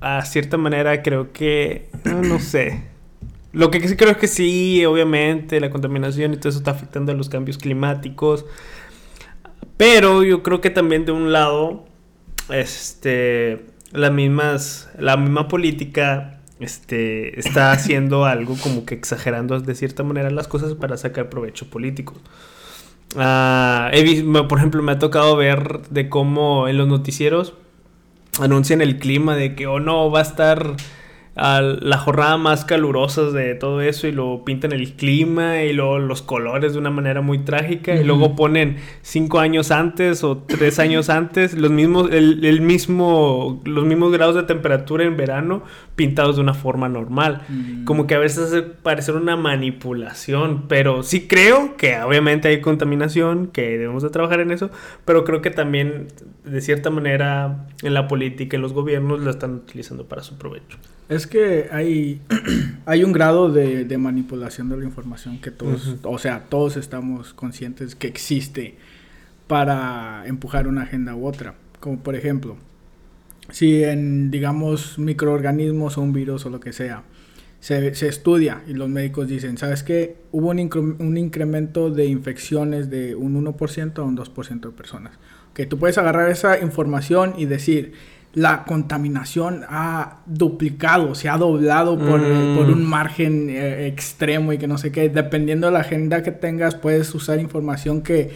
a 0.00 0.22
cierta 0.26 0.58
manera 0.58 1.02
creo 1.02 1.32
que, 1.32 1.88
no 2.04 2.38
sé, 2.38 2.82
lo 3.54 3.70
que 3.70 3.86
sí 3.86 3.96
creo 3.96 4.10
es 4.10 4.16
que 4.16 4.26
sí, 4.26 4.84
obviamente, 4.84 5.60
la 5.60 5.70
contaminación 5.70 6.34
y 6.34 6.36
todo 6.36 6.48
eso 6.48 6.58
está 6.58 6.72
afectando 6.72 7.12
a 7.12 7.14
los 7.14 7.28
cambios 7.28 7.56
climáticos. 7.56 8.44
Pero 9.76 10.22
yo 10.24 10.42
creo 10.42 10.60
que 10.60 10.70
también 10.70 11.04
de 11.04 11.12
un 11.12 11.32
lado, 11.32 11.84
este, 12.50 13.64
las 13.92 14.12
mismas, 14.12 14.90
la 14.98 15.16
misma 15.16 15.46
política, 15.48 16.40
este, 16.58 17.38
está 17.38 17.72
haciendo 17.72 18.24
algo 18.24 18.56
como 18.60 18.84
que 18.84 18.94
exagerando 18.94 19.58
de 19.60 19.74
cierta 19.74 20.02
manera 20.02 20.30
las 20.30 20.48
cosas 20.48 20.74
para 20.74 20.96
sacar 20.96 21.30
provecho 21.30 21.70
político. 21.70 22.14
Ah, 23.16 23.92
por 24.48 24.58
ejemplo, 24.58 24.82
me 24.82 24.92
ha 24.92 24.98
tocado 24.98 25.36
ver 25.36 25.82
de 25.90 26.08
cómo 26.08 26.66
en 26.66 26.76
los 26.78 26.88
noticieros 26.88 27.54
anuncian 28.40 28.80
el 28.80 28.98
clima 28.98 29.36
de 29.36 29.54
que, 29.54 29.68
oh 29.68 29.78
no, 29.78 30.10
va 30.10 30.18
a 30.18 30.22
estar 30.22 30.76
a 31.36 31.60
la 31.60 31.98
jornada 31.98 32.36
más 32.36 32.64
calurosa 32.64 33.22
de 33.30 33.56
todo 33.56 33.80
eso 33.80 34.06
y 34.06 34.12
lo 34.12 34.44
pintan 34.44 34.70
el 34.72 34.92
clima 34.92 35.62
y 35.62 35.72
luego 35.72 35.98
los 35.98 36.22
colores 36.22 36.74
de 36.74 36.78
una 36.78 36.90
manera 36.90 37.22
muy 37.22 37.40
trágica 37.40 37.96
y 37.96 38.04
luego 38.04 38.36
ponen 38.36 38.76
cinco 39.02 39.40
años 39.40 39.72
antes 39.72 40.22
o 40.22 40.38
tres 40.38 40.78
años 40.78 41.10
antes 41.10 41.54
los 41.54 41.72
mismos 41.72 42.08
el, 42.12 42.60
mismo 42.60 43.60
los 43.64 43.84
mismos 43.84 44.12
grados 44.12 44.36
de 44.36 44.44
temperatura 44.44 45.04
en 45.04 45.16
verano 45.16 45.64
pintados 45.96 46.36
de 46.36 46.42
una 46.42 46.54
forma 46.54 46.88
normal. 46.88 47.42
Como 47.84 48.06
que 48.06 48.14
a 48.14 48.18
veces 48.18 48.46
hace 48.46 48.62
parecer 48.62 49.16
una 49.16 49.36
manipulación 49.36 50.66
pero 50.68 51.02
sí 51.02 51.26
creo 51.26 51.76
que 51.76 51.98
obviamente 52.00 52.46
hay 52.46 52.60
contaminación 52.60 53.48
que 53.48 53.76
debemos 53.76 54.04
de 54.04 54.10
trabajar 54.10 54.38
en 54.38 54.52
eso 54.52 54.70
pero 55.04 55.24
creo 55.24 55.42
que 55.42 55.50
también 55.50 56.06
de 56.44 56.60
cierta 56.60 56.90
manera 56.90 57.66
en 57.82 57.92
la 57.92 58.06
política 58.06 58.54
en 58.54 58.62
los 58.62 58.72
gobiernos 58.72 59.20
lo 59.20 59.30
están 59.30 59.54
utilizando 59.54 60.06
para 60.06 60.22
su 60.22 60.38
provecho. 60.38 60.78
Es 61.08 61.23
que 61.26 61.68
hay, 61.70 62.20
hay 62.86 63.04
un 63.04 63.12
grado 63.12 63.50
de, 63.50 63.98
manipulación 63.98 64.68
de 64.68 64.76
la 64.76 64.84
información 64.84 65.40
que 65.40 65.50
todos, 65.50 65.96
o 66.02 66.18
sea, 66.18 66.44
todos 66.48 66.76
estamos 66.76 67.34
conscientes 67.34 67.94
que 67.94 68.06
existe 68.06 68.76
para 69.46 70.24
empujar 70.26 70.66
una 70.68 70.82
agenda 70.82 71.14
u 71.14 71.26
otra. 71.26 71.54
Como 71.80 71.98
por 72.00 72.14
ejemplo, 72.14 72.56
si 73.50 73.84
en, 73.84 74.30
digamos, 74.30 74.98
microorganismos 74.98 75.98
o 75.98 76.02
un 76.02 76.12
virus 76.12 76.46
o 76.46 76.50
lo 76.50 76.60
que 76.60 76.72
sea, 76.72 77.02
se, 77.60 77.88
estudia 77.88 78.62
y 78.66 78.74
los 78.74 78.90
médicos 78.90 79.26
dicen, 79.26 79.56
¿sabes 79.56 79.82
qué? 79.82 80.16
Hubo 80.32 80.50
un, 80.50 80.96
un 80.98 81.16
incremento 81.16 81.90
de 81.90 82.06
infecciones 82.06 82.90
de 82.90 83.14
un 83.14 83.42
1% 83.42 83.98
a 83.98 84.02
un 84.02 84.16
2% 84.16 84.60
de 84.60 84.70
personas. 84.70 85.14
Que 85.54 85.64
tú 85.64 85.78
puedes 85.78 85.96
agarrar 85.96 86.30
esa 86.30 86.60
información 86.60 87.34
y 87.38 87.46
decir, 87.46 87.92
la 88.34 88.64
contaminación 88.64 89.62
ha 89.68 90.18
duplicado, 90.26 91.14
se 91.14 91.28
ha 91.28 91.38
doblado 91.38 91.96
por, 91.96 92.20
mm. 92.20 92.58
un 92.72 92.84
margen 92.84 93.48
eh, 93.48 93.86
extremo 93.86 94.52
y 94.52 94.58
que 94.58 94.66
no 94.66 94.76
sé 94.76 94.90
qué. 94.90 95.08
Dependiendo 95.08 95.68
de 95.68 95.72
la 95.72 95.80
agenda 95.80 96.22
que 96.22 96.32
tengas, 96.32 96.74
puedes 96.74 97.14
usar 97.14 97.38
información 97.38 98.02
que 98.02 98.32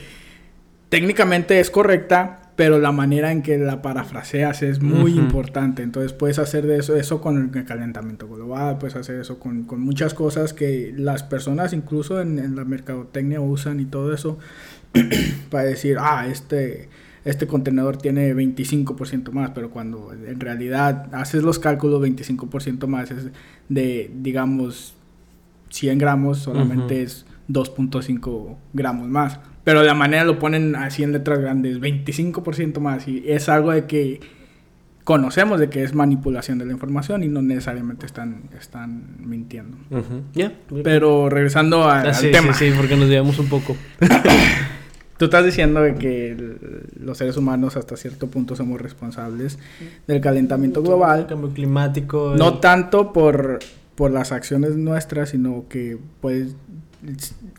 técnicamente 0.89 1.59
es 1.59 1.71
correcta, 1.71 2.53
pero 2.55 2.79
la 2.79 2.93
manera 2.93 3.33
en 3.33 3.43
que 3.43 3.59
la 3.59 3.83
parafraseas 3.83 4.63
es 4.63 4.81
muy 4.81 5.13
importante. 5.19 5.83
Entonces 5.83 6.13
puedes 6.13 6.39
hacer 6.39 6.67
de 6.67 6.79
eso, 6.79 6.95
eso 6.95 7.21
con 7.21 7.51
el 7.53 7.65
calentamiento 7.65 8.29
global, 8.29 8.79
puedes 8.79 8.95
hacer 8.95 9.21
eso 9.21 9.41
con, 9.41 9.67
muchas 9.81 10.15
cosas 10.15 10.53
que 10.53 10.95
las 10.97 11.25
personas 11.25 11.73
incluso 11.73 12.21
en, 12.21 12.39
en 12.39 12.55
la 12.55 12.65
mercadotecnia 12.65 13.41
usan 13.41 13.81
y 13.81 13.85
todo 13.85 14.15
eso 14.15 14.39
para 15.51 15.65
decir, 15.65 15.97
ah, 15.99 16.27
este 16.29 16.89
este 17.29 17.47
contenedor 17.47 17.99
tiene 17.99 18.35
25% 18.35 19.33
más, 19.33 19.51
pero 19.51 19.71
cuando 19.71 20.13
en 20.13 20.41
realidad 20.41 21.15
haces 21.15 21.43
los 21.43 21.59
cálculos, 21.59 22.03
25% 22.03 22.87
más 22.87 23.11
es 23.11 23.29
de, 23.69 24.11
digamos, 24.15 24.95
100 25.69 25.99
gramos, 25.99 26.39
solamente 26.39 27.03
es 27.03 27.27
2.5 27.51 28.57
gramos 28.73 29.09
más. 29.09 29.41
Pero 29.65 29.81
de 29.81 29.87
la 29.87 29.95
manera 29.95 30.25
lo 30.25 30.39
ponen 30.39 30.75
así 30.75 31.03
en 31.03 31.13
letras 31.13 31.41
grandes, 31.41 31.79
25% 31.81 32.81
más. 32.81 33.07
Y 33.07 33.23
es 33.27 33.51
algo 33.51 33.73
de 33.73 33.85
que 33.85 34.21
conocemos 35.05 35.61
de 35.61 35.69
que 35.69 35.83
es 35.83 35.95
manipulación 35.95 36.59
de 36.59 36.65
la 36.65 36.73
información 36.73 37.23
y 37.23 37.29
no 37.29 37.43
necesariamente 37.43 38.07
están, 38.07 38.45
están 38.59 39.17
mintiendo. 39.19 39.77
Pero 40.83 41.29
regresando 41.29 41.85
a, 41.85 42.01
ah, 42.01 42.13
al 42.13 42.31
tema. 42.31 42.55
Sí, 42.55 42.71
sí, 42.71 42.75
porque 42.75 42.97
nos 42.97 43.09
llevamos 43.09 43.39
un 43.39 43.49
poco. 43.51 43.77
Tú 45.19 45.27
estás 45.27 45.45
diciendo 45.45 45.83
que 45.99 46.37
los 46.99 47.19
seres 47.19 47.37
humanos 47.37 47.77
hasta 47.77 47.97
cierto 47.97 48.29
punto 48.29 48.57
somos 48.57 48.81
responsables 48.81 49.59
del 50.07 50.21
calentamiento 50.21 50.83
global. 50.83 51.27
Cambio 51.27 51.51
climático. 51.51 52.35
No 52.37 52.59
tanto 52.59 53.13
por, 53.13 53.59
por 53.97 54.11
las 54.13 54.33
acciones 54.33 54.77
nuestras, 54.77 55.31
sino 55.31 55.67
que 55.69 55.99
pues 56.21 56.55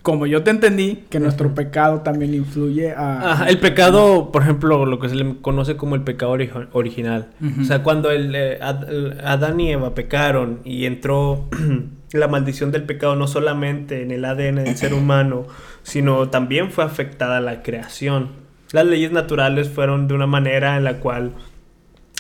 como 0.01 0.25
yo 0.25 0.43
te 0.43 0.51
entendí, 0.51 1.03
que 1.09 1.19
nuestro 1.19 1.53
pecado 1.55 2.01
también 2.01 2.33
influye 2.33 2.91
a... 2.91 3.45
el 3.47 3.59
pecado, 3.59 4.31
por 4.31 4.41
ejemplo, 4.41 4.85
lo 4.85 4.99
que 4.99 5.09
se 5.09 5.15
le 5.15 5.37
conoce 5.41 5.77
como 5.77 5.95
el 5.95 6.01
pecado 6.01 6.35
original. 6.73 7.29
O 7.59 7.63
sea, 7.63 7.83
cuando 7.83 8.11
el, 8.11 8.33
eh, 8.35 8.59
Adán 8.61 9.59
y 9.59 9.71
Eva 9.71 9.95
pecaron 9.95 10.59
y 10.65 10.85
entró 10.85 11.47
la 12.11 12.27
maldición 12.27 12.71
del 12.71 12.83
pecado 12.83 13.15
no 13.15 13.27
solamente 13.27 14.01
en 14.01 14.11
el 14.11 14.25
ADN 14.25 14.63
del 14.63 14.77
ser 14.77 14.93
humano, 14.95 15.47
sino 15.83 16.29
también 16.29 16.71
fue 16.71 16.83
afectada 16.83 17.41
la 17.41 17.62
creación. 17.63 18.31
Las 18.71 18.86
leyes 18.86 19.12
naturales 19.12 19.69
fueron 19.69 20.07
de 20.07 20.13
una 20.13 20.27
manera 20.27 20.77
en 20.77 20.83
la 20.83 21.00
cual 21.00 21.33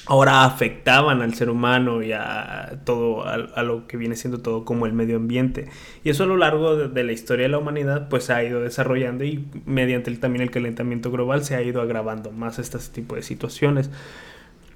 ahora 0.09 0.43
afectaban 0.43 1.21
al 1.21 1.35
ser 1.35 1.51
humano 1.51 2.01
y 2.01 2.13
a 2.13 2.79
todo, 2.83 3.23
a, 3.27 3.61
lo 3.61 3.85
que 3.85 3.95
viene 3.95 4.15
siendo 4.15 4.39
todo 4.39 4.65
como 4.65 4.87
el 4.87 4.93
medio 4.93 5.17
ambiente. 5.17 5.69
Y 6.03 6.09
eso 6.09 6.23
a 6.23 6.27
lo 6.27 6.35
largo 6.35 6.75
de, 6.75 7.03
la 7.03 7.11
historia 7.11 7.43
de 7.43 7.49
la 7.49 7.59
humanidad 7.59 8.09
pues 8.09 8.23
se 8.23 8.33
ha 8.33 8.43
ido 8.43 8.59
desarrollando 8.59 9.23
y 9.23 9.45
mediante 9.65 10.11
también 10.17 10.41
el 10.41 10.49
calentamiento 10.49 11.11
global 11.11 11.43
se 11.43 11.55
ha 11.55 11.61
ido 11.61 11.79
agravando 11.79 12.31
más 12.31 12.57
este 12.57 12.79
tipo 12.91 13.15
de 13.15 13.21
situaciones. 13.21 13.91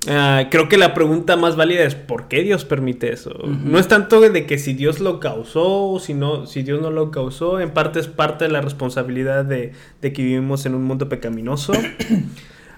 Ah, 0.08 0.48
creo 0.52 0.68
que 0.68 0.78
la 0.78 0.94
pregunta 0.94 1.38
más 1.38 1.56
válida 1.56 1.84
es 1.84 1.96
¿por 1.96 2.28
qué 2.28 2.44
Dios 2.44 2.66
permite 2.66 3.14
eso? 3.14 3.32
No 3.46 3.80
es 3.80 3.88
tanto 3.88 4.20
de 4.20 4.46
que 4.46 4.58
si 4.58 4.74
Dios 4.74 5.00
lo 5.00 5.20
causó 5.20 5.92
o 5.92 6.00
si, 6.00 6.14
no, 6.14 6.46
si 6.46 6.64
Dios 6.64 6.82
no 6.82 6.92
lo 6.92 7.12
causó, 7.12 7.60
en 7.60 7.72
parte 7.72 8.00
es 8.00 8.08
parte 8.08 8.46
de 8.46 8.52
la 8.52 8.62
responsabilidad 8.62 9.46
de, 9.46 9.72
de 10.02 10.14
que 10.14 10.24
vivimos 10.24 10.66
en 10.66 10.76
un 10.76 10.84
mundo 10.84 11.10
pecaminoso. 11.10 11.74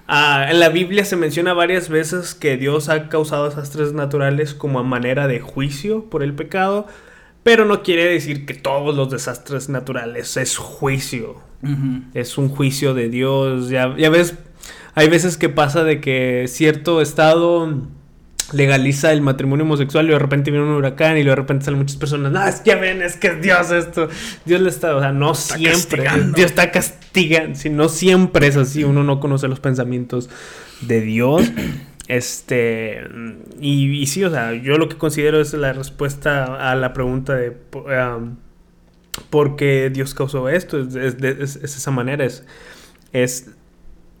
Ah, 0.08 0.46
en 0.50 0.60
la 0.60 0.68
Biblia 0.68 1.04
se 1.04 1.16
menciona 1.16 1.52
varias 1.52 1.88
veces 1.88 2.34
que 2.34 2.56
Dios 2.56 2.88
ha 2.88 3.08
causado 3.08 3.48
desastres 3.48 3.92
naturales 3.92 4.54
como 4.54 4.78
a 4.78 4.84
manera 4.84 5.26
de 5.26 5.40
juicio 5.40 6.04
por 6.04 6.22
el 6.22 6.32
pecado, 6.32 6.86
pero 7.42 7.64
no 7.64 7.82
quiere 7.82 8.04
decir 8.04 8.46
que 8.46 8.54
todos 8.54 8.94
los 8.94 9.10
desastres 9.10 9.68
naturales 9.68 10.36
es 10.36 10.58
juicio. 10.58 11.36
Es 12.14 12.38
un 12.38 12.48
juicio 12.48 12.94
de 12.94 13.08
Dios. 13.08 13.68
Ya, 13.68 13.96
ya 13.96 14.08
ves, 14.08 14.36
hay 14.96 15.08
veces 15.08 15.36
que 15.36 15.50
pasa 15.50 15.84
de 15.84 16.00
que 16.00 16.46
cierto 16.48 17.02
estado 17.02 17.86
legaliza 18.52 19.12
el 19.12 19.20
matrimonio 19.20 19.64
homosexual 19.64 20.06
y 20.06 20.10
de 20.10 20.18
repente 20.18 20.50
viene 20.50 20.66
un 20.66 20.72
huracán 20.72 21.18
y 21.18 21.22
de 21.22 21.34
repente 21.34 21.66
salen 21.66 21.80
muchas 21.80 21.98
personas, 21.98 22.32
no, 22.32 22.46
es 22.46 22.60
que 22.60 22.74
ven, 22.76 23.02
es 23.02 23.16
que 23.16 23.34
Dios 23.34 23.70
esto, 23.70 24.08
Dios 24.46 24.60
le 24.62 24.70
está, 24.70 24.96
o 24.96 25.00
sea, 25.00 25.12
no 25.12 25.34
siempre, 25.34 26.04
Dios 26.34 26.50
está 26.50 26.70
castigando, 26.70 27.58
si 27.58 27.68
no 27.68 27.90
siempre 27.90 28.46
es 28.46 28.56
así, 28.56 28.84
uno 28.84 29.04
no 29.04 29.20
conoce 29.20 29.48
los 29.48 29.60
pensamientos 29.60 30.30
de 30.80 31.00
Dios. 31.00 31.52
Este, 32.08 33.00
y, 33.60 34.06
sí, 34.06 34.22
o 34.22 34.30
sea, 34.30 34.54
yo 34.54 34.78
lo 34.78 34.88
que 34.88 34.96
considero 34.96 35.40
es 35.40 35.52
la 35.54 35.72
respuesta 35.72 36.70
a 36.70 36.76
la 36.76 36.92
pregunta 36.92 37.34
de 37.34 37.56
um, 37.74 38.36
por 39.28 39.56
qué 39.56 39.90
Dios 39.92 40.14
causó 40.14 40.48
esto, 40.48 40.78
es, 40.78 40.94
es, 40.94 41.56
esa 41.56 41.90
manera, 41.90 42.24
es, 42.24 42.44
es 43.12 43.50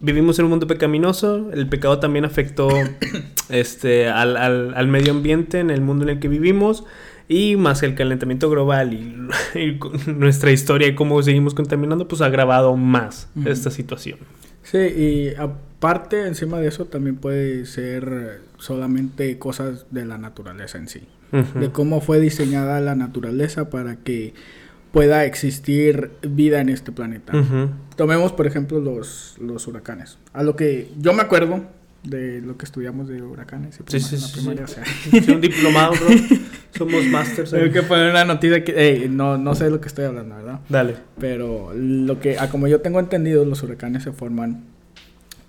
vivimos 0.00 0.38
en 0.38 0.44
un 0.46 0.50
mundo 0.52 0.66
pecaminoso, 0.66 1.50
el 1.52 1.68
pecado 1.68 1.98
también 1.98 2.24
afectó 2.24 2.68
este, 3.48 4.08
al, 4.08 4.36
al, 4.36 4.88
medio 4.88 5.12
ambiente 5.12 5.60
en 5.60 5.70
el 5.70 5.80
mundo 5.80 6.04
en 6.04 6.10
el 6.10 6.18
que 6.20 6.28
vivimos 6.28 6.84
y 7.28 7.56
más 7.56 7.82
el 7.82 7.94
calentamiento 7.94 8.48
global 8.50 8.94
y, 8.94 9.78
nuestra 10.10 10.52
historia 10.52 10.88
y 10.88 10.94
cómo 10.94 11.22
seguimos 11.22 11.54
contaminando, 11.54 12.06
pues 12.08 12.20
ha 12.20 12.26
agravado 12.26 12.76
más 12.76 13.28
esta 13.44 13.70
situación. 13.70 14.18
Sí, 14.62 14.78
y 14.78 15.34
aparte, 15.36 16.26
encima 16.26 16.58
de 16.58 16.68
eso, 16.68 16.86
también 16.86 17.16
puede 17.16 17.66
ser 17.66 18.40
solamente 18.58 19.38
cosas 19.38 19.86
de 19.90 20.04
la 20.04 20.18
naturaleza 20.18 20.78
en 20.78 20.88
sí, 20.88 21.02
de 21.54 21.70
cómo 21.70 22.00
fue 22.00 22.20
diseñada 22.20 22.80
la 22.80 22.94
naturaleza 22.94 23.70
para 23.70 23.96
que 23.96 24.34
pueda 24.96 25.26
existir 25.26 26.12
vida 26.22 26.58
en 26.62 26.70
este 26.70 26.90
planeta. 26.90 27.34
Tomemos, 27.96 28.32
por 28.32 28.46
ejemplo, 28.46 28.80
los, 28.80 29.36
los 29.38 29.66
huracanes. 29.66 30.16
A 30.32 30.42
lo 30.42 30.56
que 30.56 30.90
yo 30.98 31.12
me 31.12 31.20
acuerdo 31.20 31.66
de 32.02 32.40
lo 32.40 32.56
que 32.56 32.64
estudiamos 32.64 33.06
de 33.06 33.20
huracanes. 33.20 33.78
sí, 33.88 34.00
sí, 34.00 34.16
sí, 34.16 35.30
un 35.30 35.42
diplomado, 35.42 35.92
bro. 35.92 36.08
Somos 36.78 37.04
masters. 37.04 37.50
Tengo 37.50 37.70
que 37.70 37.82
poner 37.82 38.10
una 38.10 38.24
noticia 38.24 38.64
que... 38.64 39.06
no, 39.10 39.36
no 39.36 39.54
sé 39.54 39.64
de 39.64 39.70
lo 39.70 39.82
que 39.82 39.88
estoy 39.88 40.06
hablando, 40.06 40.34
¿verdad? 40.34 40.60
Dale. 40.70 40.94
Pero 41.20 41.74
lo 41.74 42.18
que... 42.18 42.38
A 42.38 42.48
como 42.48 42.66
yo 42.66 42.80
tengo 42.80 42.98
entendido, 42.98 43.44
los 43.44 43.62
huracanes 43.62 44.02
se 44.02 44.12
forman 44.12 44.64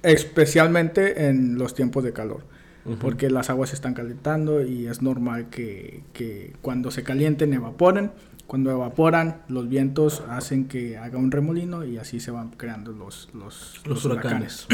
especialmente 0.03 1.29
en 1.29 1.57
los 1.57 1.73
tiempos 1.73 2.03
de 2.03 2.11
calor. 2.11 2.43
Porque 2.99 3.29
las 3.29 3.49
aguas 3.49 3.69
se 3.69 3.75
están 3.75 3.93
calentando 3.93 4.61
y 4.61 4.87
es 4.87 5.01
normal 5.01 5.47
que, 5.49 6.03
que 6.11 6.53
cuando 6.61 6.91
se 6.91 7.03
calienten 7.03 7.53
evaporen 7.53 8.11
cuando 8.47 8.71
evaporan, 8.71 9.41
los 9.49 9.67
vientos 9.67 10.23
hacen 10.29 10.69
que 10.69 10.97
haga 10.97 11.17
un 11.17 11.31
remolino 11.31 11.83
y 11.83 11.97
así 11.97 12.21
se 12.21 12.31
van 12.31 12.51
creando 12.51 12.93
los, 12.93 13.27
los, 13.33 14.05
huracanes. 14.05 14.67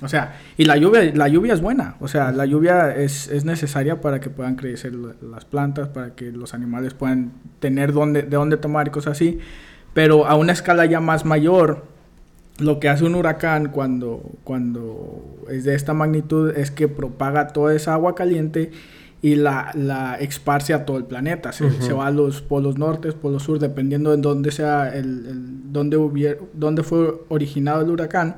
o 0.00 0.08
sea, 0.08 0.40
y 0.56 0.64
la 0.64 0.76
lluvia, 0.76 1.12
la 1.12 1.26
lluvia 1.26 1.52
es 1.52 1.60
buena. 1.60 1.96
O 1.98 2.06
sea, 2.06 2.30
la 2.30 2.46
lluvia 2.46 2.94
es, 2.94 3.26
es, 3.28 3.44
necesaria 3.44 4.00
para 4.00 4.20
que 4.20 4.30
puedan 4.30 4.54
crecer 4.54 4.94
las 4.94 5.44
plantas, 5.44 5.88
para 5.88 6.14
que 6.14 6.30
los 6.30 6.54
animales 6.54 6.94
puedan 6.94 7.32
tener 7.58 7.92
donde, 7.92 8.22
de 8.22 8.36
dónde 8.36 8.56
tomar 8.56 8.86
y 8.86 8.90
cosas 8.90 9.12
así. 9.12 9.40
Pero 9.94 10.26
a 10.26 10.36
una 10.36 10.52
escala 10.52 10.86
ya 10.86 11.00
más 11.00 11.24
mayor, 11.24 11.86
lo 12.58 12.78
que 12.78 12.88
hace 12.88 13.04
un 13.04 13.16
huracán 13.16 13.70
cuando, 13.70 14.22
cuando 14.44 15.24
es 15.50 15.64
de 15.64 15.74
esta 15.74 15.92
magnitud 15.92 16.56
es 16.56 16.70
que 16.70 16.86
propaga 16.86 17.48
toda 17.48 17.74
esa 17.74 17.94
agua 17.94 18.14
caliente 18.14 18.70
y 19.20 19.34
la, 19.34 19.72
la 19.74 20.14
esparce 20.16 20.74
a 20.74 20.84
todo 20.84 20.96
el 20.96 21.04
planeta. 21.04 21.52
Se, 21.52 21.70
se, 21.82 21.92
va 21.92 22.06
a 22.06 22.10
los 22.10 22.40
polos 22.42 22.78
norte, 22.78 23.12
polos 23.12 23.42
sur, 23.42 23.58
dependiendo 23.58 24.10
de 24.10 24.18
dónde 24.18 24.50
sea 24.50 24.88
el, 24.94 25.26
el 25.26 25.72
dónde, 25.72 25.96
hubiera, 25.96 26.36
dónde 26.52 26.82
fue 26.82 27.22
originado 27.28 27.82
el 27.82 27.90
huracán. 27.90 28.36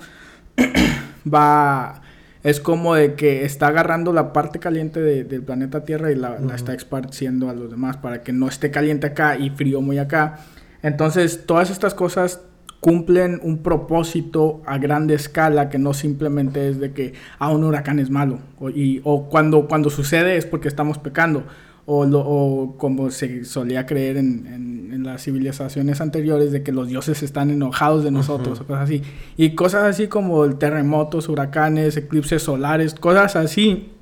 va 1.33 2.03
es 2.43 2.61
como 2.61 2.95
de 2.95 3.14
que 3.14 3.45
está 3.45 3.66
agarrando 3.69 4.12
la 4.12 4.33
parte 4.33 4.59
caliente 4.59 5.01
del 5.01 5.43
planeta 5.43 5.85
Tierra 5.85 6.11
y 6.11 6.14
la, 6.14 6.38
la, 6.38 6.55
está 6.55 6.73
esparciendo 6.73 7.51
a 7.51 7.53
los 7.53 7.71
demás 7.71 7.99
para 7.99 8.23
que 8.23 8.33
no 8.33 8.49
esté 8.49 8.71
caliente 8.71 9.09
acá 9.09 9.37
y 9.37 9.51
frío 9.51 9.83
muy 9.83 9.99
acá. 9.99 10.40
Entonces, 10.83 11.45
todas 11.45 11.69
estas 11.69 11.93
cosas 11.93 12.40
cumplen 12.81 13.40
un 13.43 13.59
propósito 13.59 14.62
a 14.66 14.79
grande 14.79 15.14
escala 15.14 15.69
que 15.69 15.79
no 15.79 15.93
simplemente 15.93 16.69
es 16.69 16.81
de 16.81 16.93
que 16.93 17.12
a 17.38 17.47
ah, 17.47 17.51
un 17.51 17.64
huracán 17.64 17.99
es 17.99 18.11
malo 18.11 18.38
o, 18.59 18.71
y, 18.71 19.03
o 19.05 19.29
cuando, 19.29 19.69
cuando 19.69 19.90
sucede 19.90 20.37
es 20.37 20.47
porque 20.47 20.69
estamos 20.69 20.99
pecando 20.99 21.45
o, 21.85 22.07
o 22.07 22.77
como 22.79 23.11
se 23.11 23.45
solía 23.45 23.85
creer 23.85 24.16
en, 24.16 24.47
en, 24.93 25.03
las 25.03 25.25
civilizaciones 25.25 26.01
anteriores 26.03 26.53
de 26.53 26.62
que 26.62 26.73
los 26.73 26.88
dioses 26.88 27.23
están 27.23 27.51
enojados 27.51 28.05
de 28.05 28.11
nosotros 28.11 28.61
o 28.61 28.66
cosas 28.66 28.85
así. 28.85 29.03
Y 29.38 29.55
cosas 29.55 29.85
así 29.85 30.09
como 30.09 30.47
terremotos, 30.57 31.31
huracanes, 31.31 31.97
eclipses 31.97 32.43
solares, 32.43 32.95
cosas 32.95 33.35
así 33.35 33.93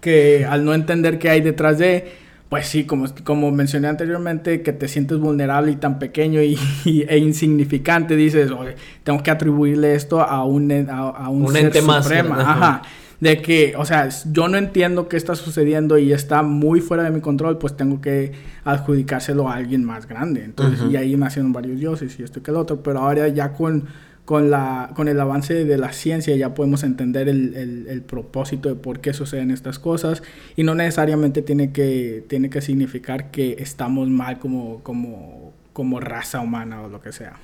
que 0.00 0.44
al 0.44 0.64
no 0.64 0.74
entender 0.74 1.20
qué 1.20 1.30
hay 1.30 1.40
detrás 1.40 1.78
de 1.78 2.23
pues 2.54 2.68
sí, 2.68 2.84
como, 2.84 3.06
como 3.24 3.50
mencioné 3.50 3.88
anteriormente, 3.88 4.62
que 4.62 4.72
te 4.72 4.86
sientes 4.86 5.18
vulnerable 5.18 5.72
y 5.72 5.74
tan 5.74 5.98
pequeño 5.98 6.40
y, 6.40 6.56
e 7.08 7.18
insignificante, 7.18 8.14
dices, 8.14 8.52
Oye, 8.52 8.76
tengo 9.02 9.24
que 9.24 9.32
atribuirle 9.32 9.96
esto 9.96 10.20
a 10.20 10.44
un, 10.44 10.70
a, 10.88 11.28
un, 11.30 11.52
ser 11.52 11.64
ente 11.64 11.80
suprema. 11.80 12.40
Ajá. 12.40 12.82
De 13.18 13.42
que, 13.42 13.74
o 13.76 13.84
sea, 13.84 14.08
yo 14.30 14.46
no 14.46 14.56
entiendo 14.56 15.08
qué 15.08 15.16
está 15.16 15.34
sucediendo 15.34 15.98
y 15.98 16.12
está 16.12 16.44
muy 16.44 16.80
fuera 16.80 17.02
de 17.02 17.10
mi 17.10 17.20
control, 17.20 17.58
pues 17.58 17.76
tengo 17.76 18.00
que 18.00 18.30
adjudicárselo 18.62 19.48
a 19.48 19.56
alguien 19.56 19.82
más 19.82 20.06
grande. 20.06 20.44
Entonces, 20.44 20.78
y 20.88 20.96
ahí 20.96 21.16
nacieron 21.16 21.52
varios 21.52 21.80
dioses 21.80 22.20
y 22.20 22.22
esto 22.22 22.38
y 22.38 22.42
que 22.42 22.52
el 22.52 22.56
otro, 22.56 22.84
pero 22.84 23.00
ahora 23.00 23.26
ya 23.26 23.52
con 23.52 23.86
con, 24.24 24.50
la, 24.50 24.90
con 24.94 25.08
el 25.08 25.20
avance 25.20 25.64
de 25.64 25.78
la 25.78 25.92
ciencia 25.92 26.34
ya 26.36 26.54
podemos 26.54 26.82
entender 26.82 27.28
el, 27.28 27.86
el, 27.88 28.02
propósito 28.02 28.68
de 28.68 28.74
por 28.74 29.00
qué 29.00 29.12
suceden 29.12 29.50
estas 29.50 29.78
cosas 29.78 30.22
y 30.56 30.62
no 30.62 30.74
necesariamente 30.74 31.42
tiene 31.42 31.72
que, 31.72 32.24
tiene 32.26 32.48
que 32.48 32.62
significar 32.62 33.30
que 33.30 33.56
estamos 33.58 34.08
mal 34.08 34.38
como, 34.38 34.82
como, 34.82 35.52
como 35.72 36.00
raza 36.00 36.40
humana 36.40 36.82
o 36.82 36.88
lo 36.88 37.00
que 37.00 37.12
sea. 37.12 37.38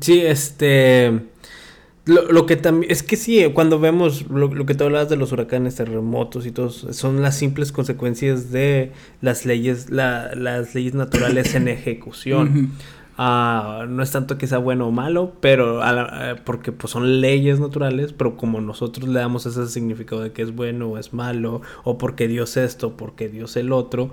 Sí, 0.00 0.20
este... 0.20 1.20
Lo, 2.06 2.30
lo, 2.30 2.44
que 2.44 2.56
también 2.56 2.92
es 2.92 3.02
que 3.02 3.16
sí, 3.16 3.42
cuando 3.54 3.80
vemos 3.80 4.28
lo, 4.28 4.52
lo, 4.52 4.66
que 4.66 4.74
tú 4.74 4.84
hablabas 4.84 5.08
de 5.08 5.16
los 5.16 5.32
huracanes, 5.32 5.76
terremotos 5.76 6.44
y 6.44 6.50
todo, 6.50 6.68
son 6.68 7.22
las 7.22 7.38
simples 7.38 7.72
consecuencias 7.72 8.50
de 8.50 8.92
las 9.22 9.46
leyes, 9.46 9.88
la, 9.88 10.34
las 10.34 10.74
leyes 10.74 10.92
naturales 10.92 11.54
en 11.54 11.66
ejecución. 11.66 12.72
Ah, 13.16 13.86
no 13.88 14.02
es 14.02 14.10
tanto 14.10 14.38
que 14.38 14.48
sea 14.48 14.58
bueno 14.58 14.88
o 14.88 14.90
malo, 14.90 15.34
pero 15.40 15.80
eh, 15.84 16.34
porque 16.44 16.72
pues 16.72 16.90
son 16.92 17.20
leyes 17.20 17.60
naturales, 17.60 18.12
pero 18.12 18.36
como 18.36 18.60
nosotros 18.60 19.08
le 19.08 19.20
damos 19.20 19.46
ese 19.46 19.68
significado 19.68 20.22
de 20.22 20.32
que 20.32 20.42
es 20.42 20.54
bueno 20.54 20.88
o 20.88 20.98
es 20.98 21.12
malo, 21.12 21.62
o 21.84 21.96
porque 21.96 22.26
Dios 22.26 22.56
esto, 22.56 22.96
porque 22.96 23.28
Dios 23.28 23.56
el 23.56 23.72
otro, 23.72 24.10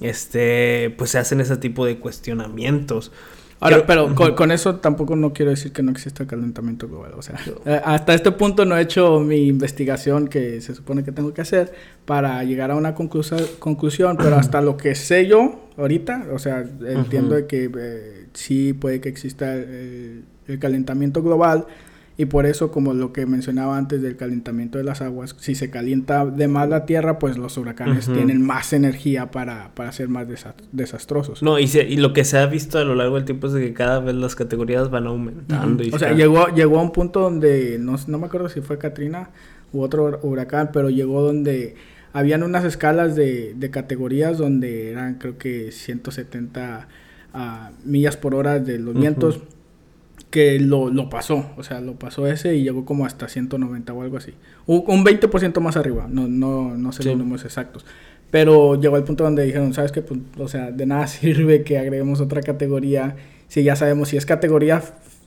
este, 0.00 0.92
pues 0.98 1.10
se 1.10 1.18
hacen 1.18 1.40
ese 1.40 1.56
tipo 1.58 1.86
de 1.86 1.98
cuestionamientos. 1.98 3.12
Ahora, 3.60 3.84
pero 3.86 4.14
con, 4.14 4.50
eso 4.52 4.76
tampoco 4.76 5.16
no 5.16 5.34
quiero 5.34 5.50
decir 5.50 5.70
que 5.72 5.82
no 5.82 5.90
exista 5.90 6.26
calentamiento 6.26 6.88
global. 6.88 7.12
O 7.16 7.20
sea, 7.20 7.38
eh, 7.66 7.80
hasta 7.84 8.14
este 8.14 8.32
punto 8.32 8.64
no 8.64 8.76
he 8.76 8.80
hecho 8.80 9.20
mi 9.20 9.48
investigación 9.48 10.28
que 10.28 10.62
se 10.62 10.74
supone 10.74 11.04
que 11.04 11.12
tengo 11.12 11.34
que 11.34 11.42
hacer 11.42 11.72
para 12.06 12.42
llegar 12.42 12.70
a 12.70 12.76
una 12.76 12.94
conclusión, 12.94 14.16
pero 14.16 14.36
hasta 14.38 14.62
lo 14.62 14.78
que 14.78 14.94
sé 14.94 15.26
yo 15.26 15.68
ahorita, 15.76 16.28
o 16.32 16.38
sea, 16.38 16.64
entiendo 16.86 17.34
de 17.34 17.46
que 17.46 17.70
eh, 17.78 18.19
sí 18.34 18.72
puede 18.72 19.00
que 19.00 19.08
exista 19.08 19.54
el 19.54 20.24
calentamiento 20.58 21.22
global, 21.22 21.66
y 22.20 22.26
por 22.26 22.44
eso, 22.44 22.70
como 22.70 22.92
lo 22.92 23.14
que 23.14 23.24
mencionaba 23.24 23.78
antes 23.78 24.02
del 24.02 24.14
calentamiento 24.14 24.76
de 24.76 24.84
las 24.84 25.00
aguas, 25.00 25.34
si 25.38 25.54
se 25.54 25.70
calienta 25.70 26.26
de 26.26 26.48
más 26.48 26.68
la 26.68 26.84
tierra, 26.84 27.18
pues 27.18 27.38
los 27.38 27.56
huracanes 27.56 28.12
tienen 28.12 28.42
más 28.44 28.74
energía 28.74 29.30
para, 29.30 29.74
para 29.74 29.90
ser 29.90 30.08
más 30.08 30.26
desastrosos. 30.70 31.42
No, 31.42 31.58
y, 31.58 31.64
y, 31.64 31.96
lo 31.96 32.12
que 32.12 32.24
se 32.24 32.36
ha 32.36 32.44
visto 32.44 32.76
a 32.76 32.84
lo 32.84 32.94
largo 32.94 33.14
del 33.14 33.24
tiempo 33.24 33.46
es 33.46 33.54
de 33.54 33.62
que 33.62 33.72
cada 33.72 34.00
vez 34.00 34.14
las 34.14 34.34
categorías 34.34 34.90
van 34.90 35.06
aumentando. 35.06 35.82
o 35.90 35.98
sea, 35.98 36.12
llegó, 36.12 36.48
llegó 36.48 36.78
a 36.78 36.82
un 36.82 36.92
punto 36.92 37.20
donde, 37.20 37.78
no, 37.80 37.96
no 38.06 38.18
me 38.18 38.26
acuerdo 38.26 38.50
si 38.50 38.60
fue 38.60 38.76
Katrina 38.76 39.30
u 39.72 39.80
otro 39.80 40.20
huracán, 40.22 40.72
pero 40.74 40.90
llegó 40.90 41.22
donde 41.22 41.74
habían 42.12 42.42
unas 42.42 42.66
escalas 42.66 43.16
de, 43.16 43.54
de 43.56 43.70
categorías 43.70 44.36
donde 44.36 44.90
eran 44.90 45.14
creo 45.14 45.38
que 45.38 45.72
170 45.72 46.86
ah, 47.34 47.70
millas 47.84 48.16
por 48.16 48.34
hora 48.34 48.58
de 48.58 48.78
los 48.78 48.94
vientos 48.94 49.40
que 50.30 50.60
lo, 50.60 50.90
lo, 50.90 51.10
pasó, 51.10 51.50
o 51.56 51.62
sea, 51.64 51.80
lo 51.80 51.94
pasó 51.94 52.26
ese 52.28 52.54
y 52.54 52.62
llegó 52.62 52.84
como 52.84 53.04
hasta 53.04 53.28
190 53.28 53.92
o 53.92 54.02
algo 54.02 54.16
así. 54.16 54.32
Un, 54.66 54.84
un 54.86 55.04
20% 55.04 55.60
más 55.60 55.76
arriba, 55.76 56.06
no, 56.08 56.28
no, 56.28 56.76
no 56.76 56.92
sé 56.92 57.04
los 57.04 57.16
números 57.16 57.44
exactos. 57.44 57.84
Pero 58.30 58.80
llegó 58.80 58.94
al 58.94 59.04
punto 59.04 59.24
donde 59.24 59.44
dijeron, 59.44 59.74
¿sabes 59.74 59.90
qué? 59.90 60.02
Pues, 60.02 60.20
o 60.38 60.46
sea, 60.46 60.70
de 60.70 60.86
nada 60.86 61.06
sirve 61.08 61.64
que 61.64 61.78
agreguemos 61.78 62.20
otra 62.20 62.42
categoría 62.42 63.16
si 63.48 63.64
ya 63.64 63.74
sabemos 63.74 64.08
si 64.08 64.16
es 64.16 64.24
categoría 64.24 64.80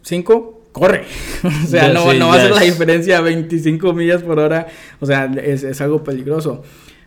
5, 0.03 0.61
corre. 0.71 1.03
o 1.43 1.67
sea, 1.67 1.89
no, 1.91 2.13
no 2.13 2.29
va 2.29 2.35
a 2.35 2.39
ser 2.39 2.51
la 2.51 2.61
diferencia 2.61 3.19
25 3.19 3.93
millas 3.93 4.23
por 4.23 4.39
hora. 4.39 4.67
O 5.01 5.05
sea, 5.05 5.25
es, 5.25 5.63
es 5.63 5.81
algo 5.81 6.03
peligroso. 6.05 6.63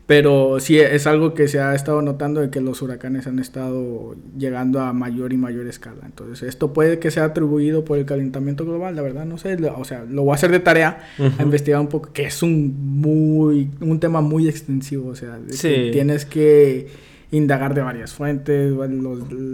Pero 0.06 0.60
sí 0.60 0.78
es 0.78 1.08
algo 1.08 1.34
que 1.34 1.48
se 1.48 1.58
ha 1.58 1.74
estado 1.74 2.00
notando 2.00 2.40
de 2.40 2.48
que 2.48 2.60
los 2.60 2.80
huracanes 2.80 3.26
han 3.26 3.40
estado 3.40 4.14
llegando 4.38 4.80
a 4.80 4.92
mayor 4.92 5.32
y 5.32 5.36
mayor 5.36 5.66
escala. 5.66 6.02
Entonces, 6.04 6.48
esto 6.48 6.72
puede 6.72 7.00
que 7.00 7.10
sea 7.10 7.24
atribuido 7.24 7.84
por 7.84 7.98
el 7.98 8.06
calentamiento 8.06 8.64
global, 8.64 8.94
la 8.94 9.02
verdad, 9.02 9.26
no 9.26 9.36
sé. 9.36 9.56
O 9.76 9.84
sea, 9.84 10.04
lo 10.08 10.22
voy 10.22 10.30
a 10.30 10.34
hacer 10.36 10.52
de 10.52 10.60
tarea 10.60 11.00
a 11.18 11.42
investigar 11.42 11.80
un 11.80 11.88
poco, 11.88 12.12
que 12.12 12.22
es 12.24 12.40
un 12.44 13.00
muy 13.00 13.68
un 13.80 13.98
tema 13.98 14.20
muy 14.20 14.48
extensivo. 14.48 15.08
O 15.08 15.16
sea, 15.16 15.40
tienes 15.60 16.24
que 16.24 16.86
indagar 17.32 17.74
de 17.74 17.82
varias 17.82 18.14
fuentes. 18.14 18.72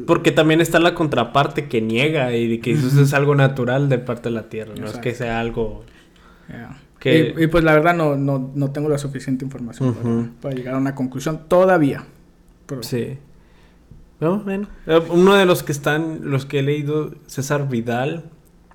Porque 0.07 0.33
también 0.33 0.61
está 0.61 0.79
la 0.81 0.95
contraparte 0.95 1.67
que 1.67 1.81
niega 1.81 2.37
y 2.37 2.59
que 2.59 2.73
eso 2.73 3.01
es 3.01 3.15
algo 3.15 3.35
natural 3.35 3.89
de 3.89 3.99
parte 3.99 4.29
de 4.29 4.35
la 4.35 4.51
Tierra, 4.51 4.75
no 4.79 4.87
es 4.87 4.99
que 4.99 5.15
sea 5.15 5.41
algo... 5.41 5.83
Y, 7.05 7.47
pues 7.49 7.65
la 7.65 7.73
verdad 7.73 7.95
no, 7.95 8.17
no, 8.17 8.53
no 8.55 8.71
tengo 8.71 8.89
la 8.89 8.99
suficiente 8.99 9.45
información 9.45 10.35
para, 10.41 10.55
llegar 10.55 10.75
a 10.75 10.79
una 10.79 10.95
conclusión 10.95 11.43
todavía. 11.49 12.05
Sí. 12.83 13.19
bueno. 14.21 14.69
Eh, 14.87 15.01
uno 15.11 15.35
de 15.35 15.45
los 15.45 15.63
que 15.63 15.73
están, 15.73 16.31
los 16.31 16.47
que 16.47 16.61
he 16.61 16.63
leído, 16.63 17.15
César 17.27 17.69
Vidal, 17.69 18.25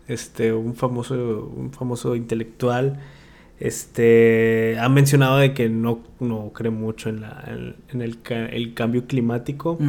este, 0.07 0.53
un 0.53 0.75
famoso, 0.75 1.51
un 1.55 1.71
famoso 1.71 2.15
intelectual, 2.15 2.99
este, 3.59 4.77
ha 4.79 4.87
mencionado 4.89 5.37
de 5.37 5.53
que 5.53 5.69
no, 5.69 6.01
no 6.19 6.51
cree 6.53 6.71
mucho 6.71 7.09
en, 7.09 7.21
la, 7.21 7.43
en, 7.89 8.01
el, 8.01 8.19
el, 8.51 8.73
cambio 8.73 9.07
climático, 9.07 9.79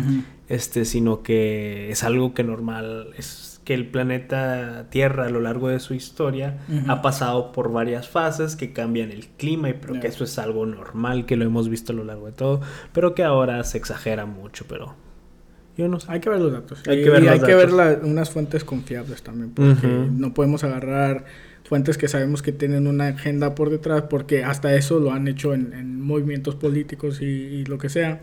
este, 0.48 0.85
sino 0.85 1.22
que 1.22 1.90
es 1.90 2.03
algo 2.03 2.33
que 2.33 2.44
normal, 2.44 3.09
es 3.16 3.47
que 3.68 3.74
el 3.74 3.87
planeta 3.87 4.87
Tierra 4.88 5.26
a 5.26 5.28
lo 5.28 5.42
largo 5.42 5.68
de 5.68 5.78
su 5.78 5.92
historia 5.92 6.57
ha 6.87 7.02
pasado 7.02 7.52
por 7.52 7.70
varias 7.70 8.09
fases 8.09 8.57
que 8.57 8.72
cambian 8.72 9.11
el 9.11 9.26
clima 9.26 9.68
y 9.68 9.74
pero 9.74 10.00
que 10.00 10.07
eso 10.07 10.24
es 10.24 10.38
algo 10.38 10.64
normal, 10.64 11.26
que 11.26 11.37
lo 11.37 11.44
hemos 11.44 11.68
visto 11.68 11.92
a 11.92 11.96
lo 11.96 12.02
largo 12.02 12.24
de 12.24 12.33
todo, 12.33 12.62
pero 12.94 13.14
que 13.14 13.24
ahora 13.24 13.62
se 13.64 13.76
exagera 13.76 14.24
mucho, 14.24 14.64
pero 14.66 14.94
yo 15.76 15.87
no 15.87 16.00
sé. 16.00 16.11
Hay 16.11 16.20
que 16.20 16.31
ver 16.31 16.40
los 16.40 16.50
datos. 16.50 16.83
Hay 16.88 17.04
que 17.04 17.11
ver, 17.11 17.24
y 17.24 17.28
hay 17.28 17.40
que 17.40 17.54
ver 17.54 17.68
unas 18.04 18.31
fuentes 18.31 18.64
confiables 18.64 19.22
también, 19.22 19.50
porque 19.50 19.87
no 19.87 20.33
podemos 20.33 20.64
agarrar 20.64 21.26
fuentes 21.64 21.98
que 21.98 22.09
sabemos 22.09 22.40
que 22.40 22.52
tienen 22.52 22.87
una 22.87 23.09
agenda 23.09 23.54
por 23.54 23.68
detrás, 23.68 24.04
porque 24.09 24.44
hasta 24.44 24.74
eso 24.76 24.98
lo 24.98 25.12
han 25.12 25.28
hecho 25.28 25.52
en, 25.52 26.00
movimientos 26.00 26.54
políticos 26.54 27.20
y, 27.20 27.66
lo 27.66 27.76
que 27.76 27.90
sea. 27.90 28.22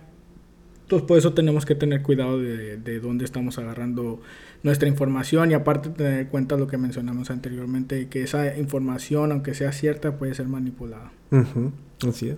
Entonces, 0.85 1.07
por 1.07 1.17
eso 1.17 1.33
tenemos 1.33 1.65
que 1.65 1.73
tener 1.73 2.03
cuidado 2.03 2.39
de, 2.39 2.77
de 2.77 2.99
dónde 2.99 3.25
estamos 3.25 3.57
agarrando 3.57 4.21
nuestra 4.61 4.87
información 4.87 5.49
y 5.49 5.55
aparte 5.55 5.89
tener 5.89 6.19
en 6.19 6.27
cuenta 6.27 6.57
lo 6.57 6.67
que 6.67 6.77
mencionamos 6.77 7.31
anteriormente, 7.31 8.07
que 8.07 8.21
esa 8.21 8.55
información, 8.55 9.31
aunque 9.31 9.55
sea 9.55 9.71
cierta, 9.71 10.17
puede 10.17 10.35
ser 10.35 10.47
manipulada. 10.47 11.11
Así 12.07 12.29
es. 12.29 12.37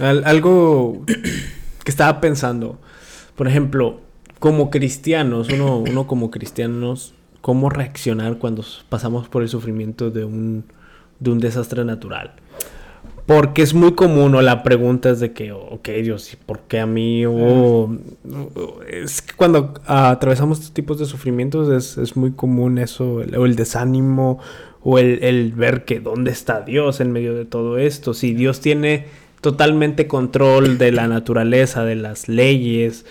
algo 0.00 1.04
que 1.06 1.90
estaba 1.90 2.20
pensando, 2.22 2.80
por 3.36 3.46
ejemplo, 3.46 4.00
como 4.38 4.70
cristianos, 4.70 5.50
uno, 5.50 5.78
uno 5.78 6.06
como 6.06 6.30
cristianos, 6.30 7.14
¿cómo 7.42 7.68
reaccionar 7.68 8.38
cuando 8.38 8.64
pasamos 8.88 9.28
por 9.28 9.42
el 9.42 9.50
sufrimiento 9.50 10.10
de 10.10 10.24
un, 10.24 10.64
de 11.20 11.30
un 11.30 11.40
desastre 11.40 11.84
natural? 11.84 12.32
Porque 13.26 13.62
es 13.62 13.72
muy 13.72 13.94
común, 13.94 14.34
o 14.34 14.42
la 14.42 14.62
pregunta 14.62 15.08
es 15.08 15.18
de 15.18 15.32
que, 15.32 15.52
ok, 15.52 15.88
Dios, 16.02 16.36
¿por 16.44 16.60
qué 16.60 16.80
a 16.80 16.86
mí? 16.86 17.24
O, 17.24 17.96
es 18.86 19.22
que 19.22 19.34
cuando 19.34 19.74
atravesamos 19.86 20.58
estos 20.58 20.74
tipos 20.74 20.98
de 20.98 21.06
sufrimientos 21.06 21.70
es, 21.70 21.96
es 21.96 22.16
muy 22.16 22.32
común 22.32 22.76
eso, 22.76 23.22
el, 23.22 23.34
o 23.36 23.46
el 23.46 23.56
desánimo, 23.56 24.40
o 24.82 24.98
el, 24.98 25.24
el, 25.24 25.52
ver 25.52 25.86
que 25.86 26.00
dónde 26.00 26.32
está 26.32 26.60
Dios 26.60 27.00
en 27.00 27.12
medio 27.12 27.34
de 27.34 27.46
todo 27.46 27.78
esto. 27.78 28.12
Si 28.12 28.34
Dios 28.34 28.60
tiene 28.60 29.06
totalmente 29.40 30.06
control 30.06 30.76
de 30.76 30.92
la 30.92 31.08
naturaleza, 31.08 31.84
de 31.84 31.96
las 31.96 32.28
leyes 32.28 33.06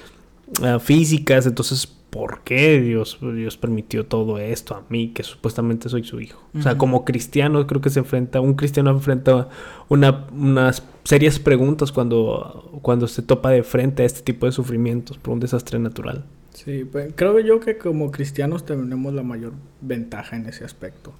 uh, 0.61 0.79
físicas, 0.79 1.47
entonces 1.47 1.91
¿por 2.13 2.41
qué 2.43 2.79
Dios, 2.79 3.17
Dios 3.21 3.57
permitió 3.57 4.05
todo 4.05 4.37
esto 4.37 4.75
a 4.75 4.83
mí, 4.89 5.09
que 5.09 5.23
supuestamente 5.23 5.89
soy 5.89 6.03
su 6.03 6.21
hijo? 6.21 6.39
O 6.55 6.61
sea, 6.61 6.77
como 6.77 7.05
cristiano 7.05 7.65
creo 7.65 7.81
que 7.81 7.89
se 7.89 7.99
enfrenta, 7.99 8.39
un 8.39 8.53
cristiano 8.53 8.91
enfrenta 8.91 9.49
una, 9.89 10.27
unas 10.31 10.83
serias 11.03 11.39
preguntas 11.39 11.91
cuando, 11.91 12.79
cuando 12.83 13.07
se 13.07 13.23
topa 13.23 13.49
de 13.49 13.63
frente 13.63 14.03
a 14.03 14.05
este 14.05 14.21
tipo 14.21 14.45
de 14.45 14.51
sufrimientos 14.51 15.17
por 15.17 15.33
un 15.33 15.39
desastre 15.39 15.79
natural. 15.79 16.23
Sí, 16.53 16.85
pues 16.85 17.11
creo 17.15 17.39
yo 17.39 17.59
que 17.59 17.79
como 17.79 18.11
cristianos 18.11 18.63
tenemos 18.63 19.11
la 19.11 19.23
mayor 19.23 19.53
ventaja 19.81 20.35
en 20.35 20.45
ese 20.45 20.63
aspecto. 20.63 21.13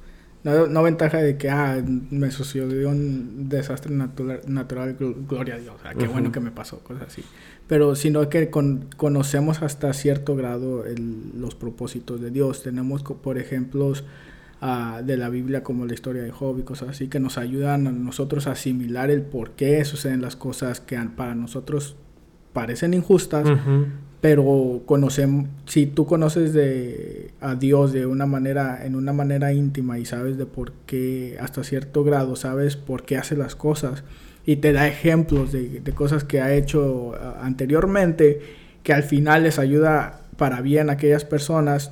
No, 0.44 0.84
ventaja 0.84 1.20
de 1.20 1.38
que, 1.38 1.50
ah, 1.50 1.82
me 2.10 2.30
sucedió 2.30 2.90
un 2.90 3.48
desastre 3.48 3.94
natural, 3.96 4.42
natural 4.46 4.96
gloria 5.00 5.56
a 5.56 5.58
Dios, 5.58 5.76
qué 5.98 6.08
bueno 6.08 6.34
que 6.34 6.42
me 6.42 6.52
pasó, 6.52 6.80
cosas 6.80 7.08
así. 7.08 7.24
Pero 7.68 7.96
sino 7.96 8.28
que 8.28 8.50
conocemos 8.50 9.62
hasta 9.62 9.94
cierto 9.94 10.36
grado 10.36 10.84
los 11.38 11.56
propósitos 11.56 12.20
de 12.20 12.30
Dios. 12.30 12.62
Tenemos, 12.62 13.04
por 13.04 13.38
ejemplo, 13.38 13.94
ah, 14.60 15.02
de 15.04 15.16
la 15.16 15.30
Biblia 15.30 15.64
como 15.64 15.86
la 15.86 15.94
historia 15.94 16.24
de 16.24 16.32
Job 16.32 16.60
y 16.60 16.64
cosas 16.64 16.90
así, 16.90 17.08
que 17.08 17.22
nos 17.22 17.38
ayudan 17.38 17.88
a 17.88 17.92
nosotros 17.92 18.48
a 18.48 18.52
asimilar 18.52 19.12
el 19.12 19.22
por 19.22 19.52
qué 19.52 19.86
suceden 19.86 20.22
las 20.22 20.36
cosas 20.36 20.82
que 20.82 20.98
para 21.16 21.36
nosotros 21.36 21.96
parecen 22.52 22.94
injustas, 22.94 23.48
pero 24.24 24.84
conocemos, 24.86 25.50
si 25.66 25.86
tú 25.86 26.06
conoces 26.06 26.54
de, 26.54 27.32
a 27.42 27.56
Dios 27.56 27.92
de 27.92 28.06
una 28.06 28.26
manera, 28.26 28.86
en 28.86 28.96
una 28.96 29.12
manera 29.12 29.52
íntima 29.52 30.00
y 30.00 30.06
sabes 30.06 30.38
de 30.38 30.46
por 30.46 30.72
qué, 30.86 31.36
hasta 31.42 31.62
cierto 31.66 32.06
grado, 32.06 32.38
sabes 32.38 32.78
por 32.78 33.04
qué 33.04 33.18
hace 33.18 33.36
las 33.36 33.58
cosas 33.58 34.06
y 34.46 34.56
te 34.56 34.72
da 34.72 34.88
ejemplos 34.88 35.52
de, 35.52 35.82
cosas 35.94 36.24
que 36.24 36.40
ha 36.40 36.54
hecho 36.54 37.16
anteriormente, 37.42 38.40
que 38.82 38.94
al 38.94 39.04
final 39.04 39.44
les 39.44 39.60
ayuda 39.60 40.22
para 40.38 40.62
bien 40.62 40.90
a 40.90 40.94
aquellas 40.94 41.26
personas, 41.26 41.92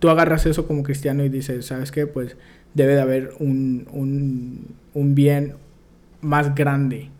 tú 0.00 0.08
agarras 0.08 0.44
eso 0.44 0.66
como 0.66 0.82
cristiano 0.82 1.24
y 1.24 1.28
dices, 1.28 1.66
¿sabes 1.66 1.92
qué? 1.92 2.08
Pues 2.08 2.36
debe 2.74 2.96
de 2.96 3.00
haber 3.00 3.30
un, 3.38 4.74
un, 4.92 5.14
bien 5.14 5.54
más 6.20 6.52
grande. 6.56 7.10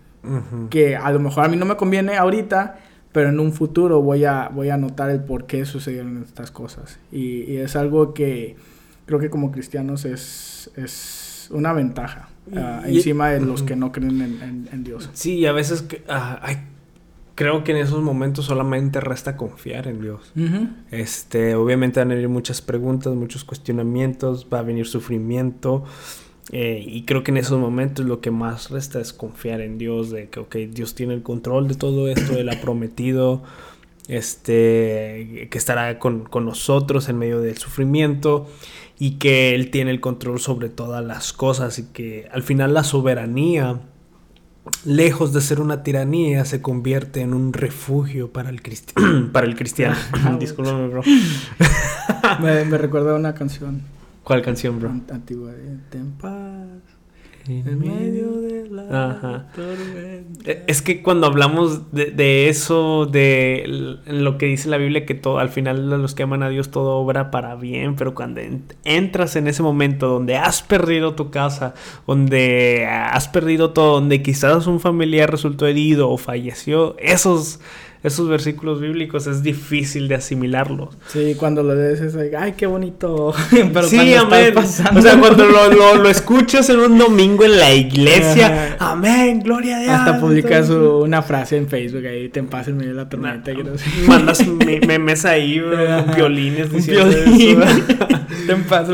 Que 0.70 0.96
a 0.96 1.12
lo 1.12 1.20
mejor 1.20 1.44
a 1.44 1.48
mí 1.48 1.56
no 1.56 1.66
me 1.66 1.76
conviene 1.76 2.16
ahorita, 2.16 2.80
pero 3.16 3.30
en 3.30 3.40
un 3.40 3.54
futuro 3.54 4.02
voy 4.02 4.26
a, 4.26 4.50
voy 4.52 4.68
a 4.68 4.76
notar 4.76 5.08
el 5.08 5.20
por 5.20 5.46
qué 5.46 5.64
sucedieron 5.64 6.22
estas 6.22 6.50
cosas. 6.50 6.98
Y, 7.10 7.56
es 7.56 7.74
algo 7.74 8.12
que 8.12 8.56
creo 9.06 9.18
que 9.18 9.30
como 9.30 9.52
cristianos 9.52 10.04
es, 10.04 10.70
es 10.76 11.48
una 11.50 11.72
ventaja 11.72 12.28
ah, 12.54 12.82
encima 12.84 13.30
de 13.30 13.40
los 13.40 13.62
que 13.62 13.74
no 13.74 13.90
creen 13.90 14.68
en, 14.70 14.84
Dios. 14.84 15.08
Sí, 15.14 15.46
a 15.46 15.52
veces 15.52 15.86
ah, 16.10 16.46
creo 17.34 17.64
que 17.64 17.72
en 17.72 17.78
esos 17.78 18.02
momentos 18.02 18.44
solamente 18.44 19.00
resta 19.00 19.34
confiar 19.38 19.88
en 19.88 20.02
Dios. 20.02 20.34
este, 20.90 21.54
obviamente 21.54 22.00
van 22.00 22.10
a 22.10 22.16
venir 22.16 22.28
muchas 22.28 22.60
preguntas, 22.60 23.14
muchos 23.14 23.44
cuestionamientos, 23.44 24.46
va 24.52 24.58
a 24.58 24.62
venir 24.62 24.86
sufrimiento. 24.86 25.84
Eh, 26.52 26.84
y 26.86 27.02
creo 27.02 27.24
que 27.24 27.32
en 27.32 27.38
esos 27.38 27.58
momentos 27.58 28.06
lo 28.06 28.20
que 28.20 28.30
más 28.30 28.70
resta 28.70 29.00
es 29.00 29.12
confiar 29.12 29.60
en 29.60 29.78
Dios, 29.78 30.10
de 30.10 30.28
que, 30.28 30.40
ok, 30.40 30.56
Dios 30.70 30.94
tiene 30.94 31.14
el 31.14 31.22
control 31.22 31.68
de 31.68 31.74
todo 31.74 32.08
esto, 32.08 32.38
Él 32.38 32.48
ha 32.48 32.60
prometido 32.60 33.42
este, 34.08 35.48
que 35.50 35.58
estará 35.58 35.98
con, 35.98 36.24
con, 36.24 36.44
nosotros 36.44 37.08
en 37.08 37.18
medio 37.18 37.40
del 37.40 37.58
sufrimiento 37.58 38.48
y 38.98 39.12
que 39.12 39.54
Él 39.54 39.70
tiene 39.70 39.90
el 39.90 40.00
control 40.00 40.38
sobre 40.38 40.68
todas 40.68 41.04
las 41.04 41.32
cosas 41.32 41.78
y 41.80 41.86
que 41.86 42.28
al 42.30 42.44
final 42.44 42.74
la 42.74 42.84
soberanía, 42.84 43.80
lejos 44.84 45.32
de 45.32 45.40
ser 45.40 45.60
una 45.60 45.82
tiranía, 45.82 46.44
se 46.44 46.62
convierte 46.62 47.22
en 47.22 47.34
un 47.34 47.52
refugio 47.52 48.30
para 48.32 48.50
el, 48.50 48.60
para 49.32 49.48
el 49.48 49.56
cristiano. 49.56 49.96
Disculpame, 50.38 50.86
bro. 50.88 51.02
me, 52.40 52.64
me 52.64 52.78
recuerda 52.78 53.16
una 53.16 53.34
canción. 53.34 53.95
¿Cuál 54.26 54.42
canción, 54.42 54.80
bro? 54.80 54.90
Antigua 54.90 55.52
de 55.52 55.78
paz. 56.20 56.66
En 57.46 57.78
medio 57.78 58.40
de 58.40 58.68
la 58.68 59.46
tormenta. 59.54 60.50
E, 60.50 60.64
es 60.66 60.82
que 60.82 61.00
cuando 61.00 61.28
hablamos 61.28 61.92
de, 61.92 62.48
eso, 62.48 63.06
de 63.06 64.00
lo 64.04 64.36
que 64.36 64.46
dice 64.46 64.68
la 64.68 64.78
Biblia, 64.78 65.06
que 65.06 65.14
todo, 65.14 65.38
al 65.38 65.50
final 65.50 65.90
los 65.90 66.16
que 66.16 66.24
aman 66.24 66.42
a 66.42 66.48
Dios 66.48 66.72
todo 66.72 66.96
obra 66.96 67.30
para 67.30 67.54
bien, 67.54 67.94
pero 67.94 68.16
cuando 68.16 68.40
entras 68.82 69.36
en 69.36 69.46
ese 69.46 69.62
momento 69.62 70.08
donde 70.08 70.36
has 70.36 70.60
perdido 70.60 71.14
tu 71.14 71.30
casa, 71.30 71.74
donde 72.04 72.84
has 72.84 73.28
perdido 73.28 73.70
todo, 73.70 74.00
donde 74.00 74.22
quizás 74.22 74.66
un 74.66 74.80
familiar 74.80 75.30
resultó 75.30 75.68
herido 75.68 76.10
o 76.10 76.18
falleció, 76.18 76.96
esos 76.98 77.60
esos 78.06 78.28
versículos 78.28 78.80
bíblicos 78.80 79.26
es 79.26 79.42
difícil 79.42 80.06
de 80.06 80.14
asimilarlos. 80.14 80.96
Sí, 81.08 81.34
cuando 81.36 81.64
lo 81.64 81.74
lees 81.74 82.00
es 82.00 82.14
like, 82.14 82.36
ay, 82.36 82.52
qué 82.56 82.66
bonito. 82.66 83.34
Pero 83.50 83.82
sí, 83.82 84.14
amén. 84.14 84.56
O 84.56 84.62
sea, 85.02 85.18
cuando 85.18 85.44
lo, 85.70 85.96
lo, 85.96 86.08
escuchas 86.08 86.70
en 86.70 86.78
un 86.78 86.96
domingo 86.98 87.44
en 87.44 87.58
la 87.58 87.74
iglesia, 87.74 88.76
amén, 88.78 89.40
gloria 89.40 89.78
a 89.78 89.80
Dios. 89.80 89.92
Hasta 89.92 90.20
publicas 90.20 90.70
una 90.70 91.20
frase 91.22 91.56
en 91.56 91.66
Facebook 91.66 92.06
ahí, 92.06 92.28
te 92.28 92.44
pasa 92.44 92.70
en 92.70 92.76
medio 92.76 92.90
de 92.90 92.96
la 92.96 93.08
tormenta. 93.08 93.50
Mandas 94.06 94.46
memes 94.86 95.24
ahí, 95.24 95.60
violines 96.14 96.70
diciendo 96.70 97.08
Violín. 97.08 97.60
te 98.46 98.54
pasa 98.68 98.92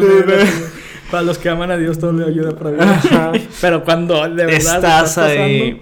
Para 1.11 1.23
los 1.23 1.37
que 1.37 1.51
aman 1.51 1.71
a 1.71 1.77
Dios, 1.77 1.99
todo 1.99 2.13
le 2.13 2.25
ayuda 2.25 2.57
para 2.57 2.71
vivir. 2.71 3.49
Pero 3.61 3.85
cuando 3.85 4.27
de 4.27 4.47
verdad 4.47 4.77
estás, 4.77 5.11
estás 5.11 5.19
ahí. 5.19 5.79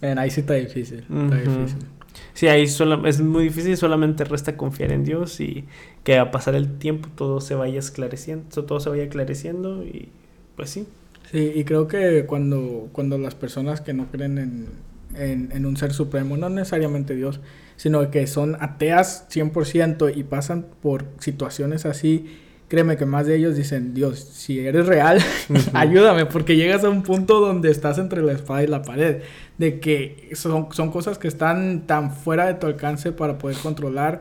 ahí 0.00 0.30
sí 0.30 0.40
está 0.40 0.54
difícil. 0.54 1.00
Está 1.00 1.36
difícil. 1.36 1.92
Sí, 2.34 2.48
ahí 2.48 2.66
solo, 2.66 3.06
es 3.06 3.20
muy 3.20 3.44
difícil, 3.44 3.76
solamente 3.76 4.24
resta 4.24 4.56
confiar 4.56 4.92
en 4.92 5.04
Dios 5.04 5.40
y 5.40 5.64
que 6.04 6.18
a 6.18 6.30
pasar 6.30 6.54
el 6.54 6.78
tiempo 6.78 7.08
todo 7.14 7.40
se 7.40 7.54
vaya 7.54 7.78
esclareciendo, 7.78 8.64
todo 8.64 8.80
se 8.80 8.88
vaya 8.88 9.04
esclareciendo 9.04 9.84
y 9.84 10.08
pues 10.56 10.70
sí. 10.70 10.86
Sí, 11.30 11.52
y 11.54 11.64
creo 11.64 11.88
que 11.88 12.26
cuando, 12.26 12.88
cuando 12.92 13.18
las 13.18 13.34
personas 13.34 13.80
que 13.80 13.94
no 13.94 14.06
creen 14.10 14.38
en, 14.38 14.68
en, 15.14 15.50
en 15.52 15.66
un 15.66 15.76
ser 15.76 15.92
supremo, 15.92 16.36
no 16.36 16.48
necesariamente 16.48 17.14
Dios, 17.14 17.40
sino 17.76 18.10
que 18.10 18.26
son 18.26 18.56
ateas 18.60 19.26
100% 19.30 20.12
y 20.14 20.24
pasan 20.24 20.66
por 20.80 21.06
situaciones 21.18 21.86
así, 21.86 22.38
créeme 22.68 22.96
que 22.96 23.04
más 23.04 23.26
de 23.26 23.36
ellos 23.36 23.56
dicen, 23.56 23.92
Dios, 23.92 24.18
si 24.18 24.60
eres 24.60 24.86
real, 24.86 25.18
ayúdame, 25.74 26.26
porque 26.26 26.56
llegas 26.56 26.84
a 26.84 26.90
un 26.90 27.02
punto 27.02 27.40
donde 27.40 27.70
estás 27.70 27.98
entre 27.98 28.22
la 28.22 28.32
espada 28.32 28.62
y 28.62 28.66
la 28.66 28.82
pared, 28.82 29.22
de 29.62 29.78
que 29.78 30.30
son, 30.34 30.66
son 30.72 30.90
cosas 30.90 31.18
que 31.18 31.28
están 31.28 31.82
tan 31.86 32.12
fuera 32.12 32.46
de 32.46 32.54
tu 32.54 32.66
alcance 32.66 33.12
para 33.12 33.38
poder 33.38 33.56
controlar 33.58 34.20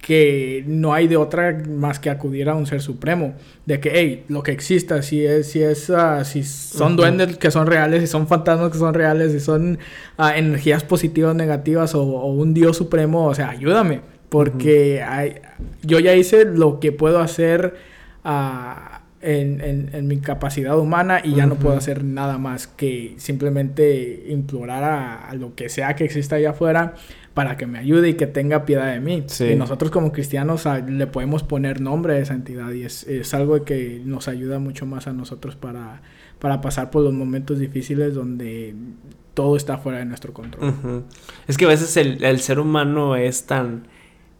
que 0.00 0.64
no 0.66 0.94
hay 0.94 1.08
de 1.08 1.18
otra 1.18 1.62
más 1.68 1.98
que 1.98 2.08
acudir 2.08 2.48
a 2.48 2.54
un 2.54 2.66
ser 2.66 2.80
supremo. 2.80 3.34
De 3.66 3.80
que, 3.80 3.90
hey, 3.92 4.24
lo 4.28 4.42
que 4.42 4.52
exista, 4.52 5.02
si 5.02 5.26
es, 5.26 5.50
si 5.50 5.62
es, 5.62 5.90
uh, 5.90 6.24
si 6.24 6.42
son 6.42 6.96
duendes 6.96 7.36
que 7.36 7.50
son 7.50 7.66
reales, 7.66 8.00
si 8.00 8.06
son 8.06 8.26
fantasmas 8.26 8.72
que 8.72 8.78
son 8.78 8.94
reales, 8.94 9.32
si 9.32 9.40
son 9.40 9.78
uh, 10.18 10.28
energías 10.34 10.84
positivas, 10.84 11.34
negativas 11.34 11.94
o, 11.94 12.02
o, 12.02 12.32
un 12.32 12.54
Dios 12.54 12.78
supremo, 12.78 13.26
o 13.26 13.34
sea, 13.34 13.50
ayúdame. 13.50 14.00
Porque 14.30 15.02
hay, 15.02 15.42
yo 15.82 15.98
ya 15.98 16.14
hice 16.14 16.46
lo 16.46 16.80
que 16.80 16.92
puedo 16.92 17.18
hacer 17.18 17.74
uh, 18.24 18.97
en, 19.20 19.60
en, 19.60 19.90
en, 19.92 20.06
mi 20.06 20.18
capacidad 20.18 20.78
humana 20.78 21.20
y 21.22 21.34
ya 21.34 21.46
no 21.46 21.56
puedo 21.56 21.76
hacer 21.76 22.04
nada 22.04 22.38
más 22.38 22.66
que 22.66 23.14
simplemente 23.18 24.26
implorar 24.28 24.84
a, 24.84 25.28
a, 25.28 25.34
lo 25.34 25.54
que 25.54 25.68
sea 25.68 25.96
que 25.96 26.04
exista 26.04 26.36
allá 26.36 26.50
afuera 26.50 26.94
para 27.34 27.56
que 27.56 27.66
me 27.66 27.78
ayude 27.78 28.10
y 28.10 28.14
que 28.14 28.26
tenga 28.26 28.64
piedad 28.64 28.92
de 28.92 29.00
mí. 29.00 29.24
Sí. 29.26 29.46
Y 29.46 29.56
nosotros 29.56 29.90
como 29.90 30.12
cristianos 30.12 30.66
a, 30.66 30.78
le 30.78 31.06
podemos 31.06 31.42
poner 31.42 31.80
nombre 31.80 32.14
a 32.14 32.18
esa 32.18 32.34
entidad 32.34 32.70
y 32.72 32.82
es, 32.82 33.04
es, 33.04 33.34
algo 33.34 33.64
que 33.64 34.00
nos 34.04 34.28
ayuda 34.28 34.58
mucho 34.58 34.86
más 34.86 35.06
a 35.06 35.12
nosotros 35.12 35.56
para, 35.56 36.02
para 36.38 36.60
pasar 36.60 36.90
por 36.90 37.02
los 37.02 37.12
momentos 37.12 37.58
difíciles 37.58 38.14
donde 38.14 38.74
todo 39.34 39.56
está 39.56 39.78
fuera 39.78 39.98
de 39.98 40.04
nuestro 40.04 40.32
control. 40.32 40.68
Uh 40.68 40.86
-huh. 40.86 41.02
Es 41.46 41.56
que 41.56 41.64
a 41.64 41.68
veces 41.68 41.96
el, 41.96 42.24
el 42.24 42.40
ser 42.40 42.58
humano 42.58 43.14
es 43.14 43.46
tan 43.46 43.86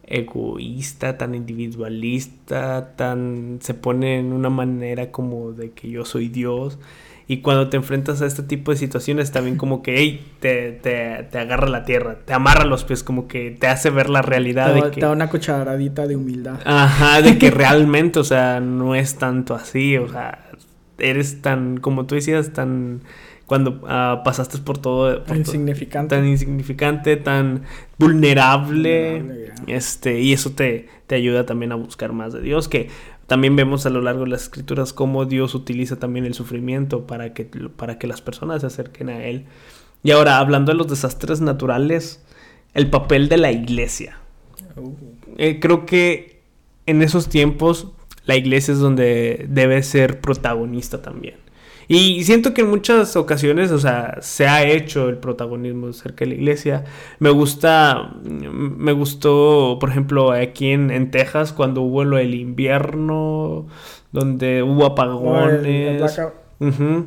egoísta, 0.09 1.17
tan 1.17 1.35
individualista, 1.35 2.95
tan 2.95 3.59
se 3.61 3.75
pone 3.75 4.19
en 4.19 4.33
una 4.33 4.49
manera 4.49 5.11
como 5.11 5.53
de 5.53 5.71
que 5.71 5.89
yo 5.89 6.03
soy 6.03 6.27
Dios. 6.27 6.79
Y 7.27 7.41
cuando 7.41 7.69
te 7.69 7.77
enfrentas 7.77 8.23
a 8.23 8.25
este 8.25 8.41
tipo 8.41 8.71
de 8.71 8.77
situaciones, 8.77 9.31
también 9.31 9.55
como 9.55 9.83
que, 9.83 9.97
hey, 9.97 10.25
te, 10.39 10.71
te, 10.71 11.27
te 11.29 11.37
agarra 11.37 11.69
la 11.69 11.85
tierra, 11.85 12.17
te 12.25 12.33
amarra 12.33 12.65
los 12.65 12.85
pies, 12.85 13.03
como 13.03 13.27
que 13.27 13.51
te 13.51 13.67
hace 13.67 13.91
ver 13.91 14.09
la 14.09 14.23
realidad. 14.23 14.73
Te, 14.73 14.81
de 14.81 14.89
que, 14.89 14.99
te 14.99 15.05
da 15.05 15.11
una 15.11 15.29
cucharadita 15.29 16.07
de 16.07 16.15
humildad. 16.15 16.59
Ajá, 16.65 17.21
de 17.21 17.37
que 17.37 17.51
realmente, 17.51 18.17
o 18.17 18.23
sea, 18.23 18.59
no 18.59 18.95
es 18.95 19.17
tanto 19.17 19.53
así, 19.53 19.95
o 19.95 20.09
sea, 20.09 20.49
eres 20.97 21.43
tan, 21.43 21.77
como 21.77 22.07
tú 22.07 22.15
decías, 22.15 22.51
tan 22.51 23.01
cuando 23.49 23.81
uh, 23.81 24.23
pasaste 24.23 24.59
por 24.59 24.77
todo 24.77 25.23
por 25.23 25.35
insignificante. 25.35 26.15
tan 26.15 26.27
insignificante 26.27 27.17
tan 27.17 27.63
vulnerable, 27.97 29.23
vulnerable 29.23 29.53
este 29.65 30.21
y 30.21 30.33
eso 30.33 30.51
te, 30.51 30.87
te 31.07 31.15
ayuda 31.15 31.47
también 31.47 31.71
a 31.71 31.75
buscar 31.75 32.13
más 32.13 32.31
de 32.31 32.41
Dios 32.41 32.69
que 32.69 32.89
también 33.25 33.55
vemos 33.55 33.87
a 33.87 33.89
lo 33.89 34.01
largo 34.01 34.25
de 34.25 34.29
las 34.29 34.43
escrituras 34.43 34.93
cómo 34.93 35.25
Dios 35.25 35.55
utiliza 35.55 35.97
también 35.97 36.25
el 36.25 36.35
sufrimiento 36.35 37.07
para 37.07 37.33
que 37.33 37.45
para 37.75 37.97
que 37.97 38.05
las 38.05 38.21
personas 38.21 38.61
se 38.61 38.67
acerquen 38.67 39.09
a 39.09 39.25
él. 39.25 39.45
Y 40.03 40.11
ahora 40.11 40.37
hablando 40.37 40.71
de 40.71 40.77
los 40.77 40.87
desastres 40.87 41.41
naturales 41.41 42.23
el 42.75 42.89
papel 42.91 43.29
de 43.29 43.37
la 43.37 43.51
iglesia. 43.51 44.19
Uh. 44.75 44.93
eh, 45.37 45.59
creo 45.59 45.87
que 45.87 46.43
en 46.85 47.01
esos 47.01 47.29
tiempos 47.29 47.87
la 48.25 48.35
iglesia 48.35 48.73
es 48.73 48.79
donde 48.79 49.47
debe 49.49 49.81
ser 49.81 50.21
protagonista 50.21 51.01
también 51.01 51.48
y 51.91 52.23
siento 52.23 52.53
que 52.53 52.61
en 52.61 52.69
muchas 52.69 53.15
ocasiones, 53.15 53.71
o 53.71 53.79
sea, 53.79 54.19
se 54.21 54.47
ha 54.47 54.63
hecho 54.63 55.09
el 55.09 55.17
protagonismo 55.17 55.91
cerca 55.91 56.23
de 56.23 56.27
la 56.27 56.35
iglesia. 56.35 56.83
Me 57.17 57.31
gusta, 57.31 58.13
me 58.23 58.91
gustó, 58.91 59.77
por 59.79 59.89
ejemplo, 59.89 60.31
aquí 60.31 60.69
en, 60.69 60.91
en 60.91 61.09
Texas, 61.09 61.51
cuando 61.51 61.81
hubo 61.81 62.03
lo 62.03 62.17
del 62.17 62.35
invierno, 62.35 63.65
donde 64.11 64.61
hubo 64.61 64.85
apagones. 64.85 66.19
Uh 66.59 66.67
-huh. 66.67 67.05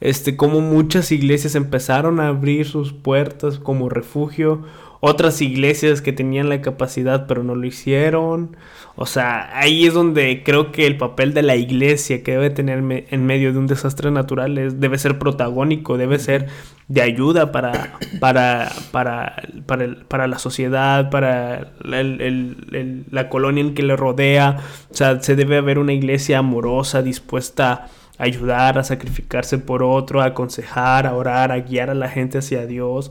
Este, 0.00 0.34
como 0.34 0.62
muchas 0.62 1.12
iglesias 1.12 1.54
empezaron 1.54 2.18
a 2.18 2.28
abrir 2.28 2.66
sus 2.66 2.94
puertas 2.94 3.58
como 3.58 3.90
refugio 3.90 4.62
otras 5.04 5.42
iglesias 5.42 6.00
que 6.00 6.12
tenían 6.12 6.48
la 6.48 6.60
capacidad 6.60 7.26
pero 7.26 7.42
no 7.42 7.56
lo 7.56 7.66
hicieron. 7.66 8.56
O 8.94 9.04
sea, 9.04 9.50
ahí 9.58 9.84
es 9.84 9.94
donde 9.94 10.44
creo 10.44 10.70
que 10.70 10.86
el 10.86 10.96
papel 10.96 11.34
de 11.34 11.42
la 11.42 11.56
iglesia 11.56 12.22
que 12.22 12.30
debe 12.30 12.50
tener 12.50 12.82
me 12.82 13.06
en 13.10 13.26
medio 13.26 13.52
de 13.52 13.58
un 13.58 13.66
desastre 13.66 14.12
natural 14.12 14.56
es, 14.58 14.78
debe 14.78 14.98
ser 14.98 15.18
protagónico, 15.18 15.98
debe 15.98 16.20
ser 16.20 16.46
de 16.86 17.02
ayuda 17.02 17.50
para, 17.50 17.98
para, 18.20 18.70
para, 18.92 19.42
para, 19.66 19.84
el, 19.84 19.96
para 20.04 20.28
la 20.28 20.38
sociedad, 20.38 21.10
para 21.10 21.72
el, 21.84 22.20
el, 22.20 23.04
la 23.10 23.28
colonia 23.28 23.64
en 23.64 23.74
que 23.74 23.82
le 23.82 23.96
rodea. 23.96 24.58
O 24.88 24.94
sea, 24.94 25.20
se 25.20 25.34
debe 25.34 25.56
haber 25.56 25.80
una 25.80 25.94
iglesia 25.94 26.38
amorosa, 26.38 27.02
dispuesta 27.02 27.88
a 28.18 28.24
ayudar, 28.24 28.78
a 28.78 28.84
sacrificarse 28.84 29.58
por 29.58 29.82
otro, 29.82 30.20
a 30.20 30.26
aconsejar, 30.26 31.08
a 31.08 31.14
orar, 31.14 31.50
a 31.50 31.58
guiar 31.58 31.90
a 31.90 31.94
la 31.94 32.08
gente 32.08 32.38
hacia 32.38 32.66
Dios. 32.66 33.10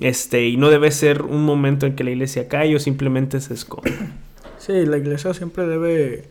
Este, 0.00 0.48
y 0.48 0.56
no 0.56 0.70
debe 0.70 0.90
ser 0.90 1.22
un 1.22 1.44
momento 1.44 1.86
en 1.86 1.94
que 1.94 2.04
la 2.04 2.10
iglesia 2.10 2.48
cae 2.48 2.74
o 2.74 2.78
simplemente 2.78 3.40
se 3.40 3.54
esconde. 3.54 3.92
Sí, 4.58 4.86
la 4.86 4.96
iglesia 4.96 5.34
siempre 5.34 5.66
debe, 5.66 6.24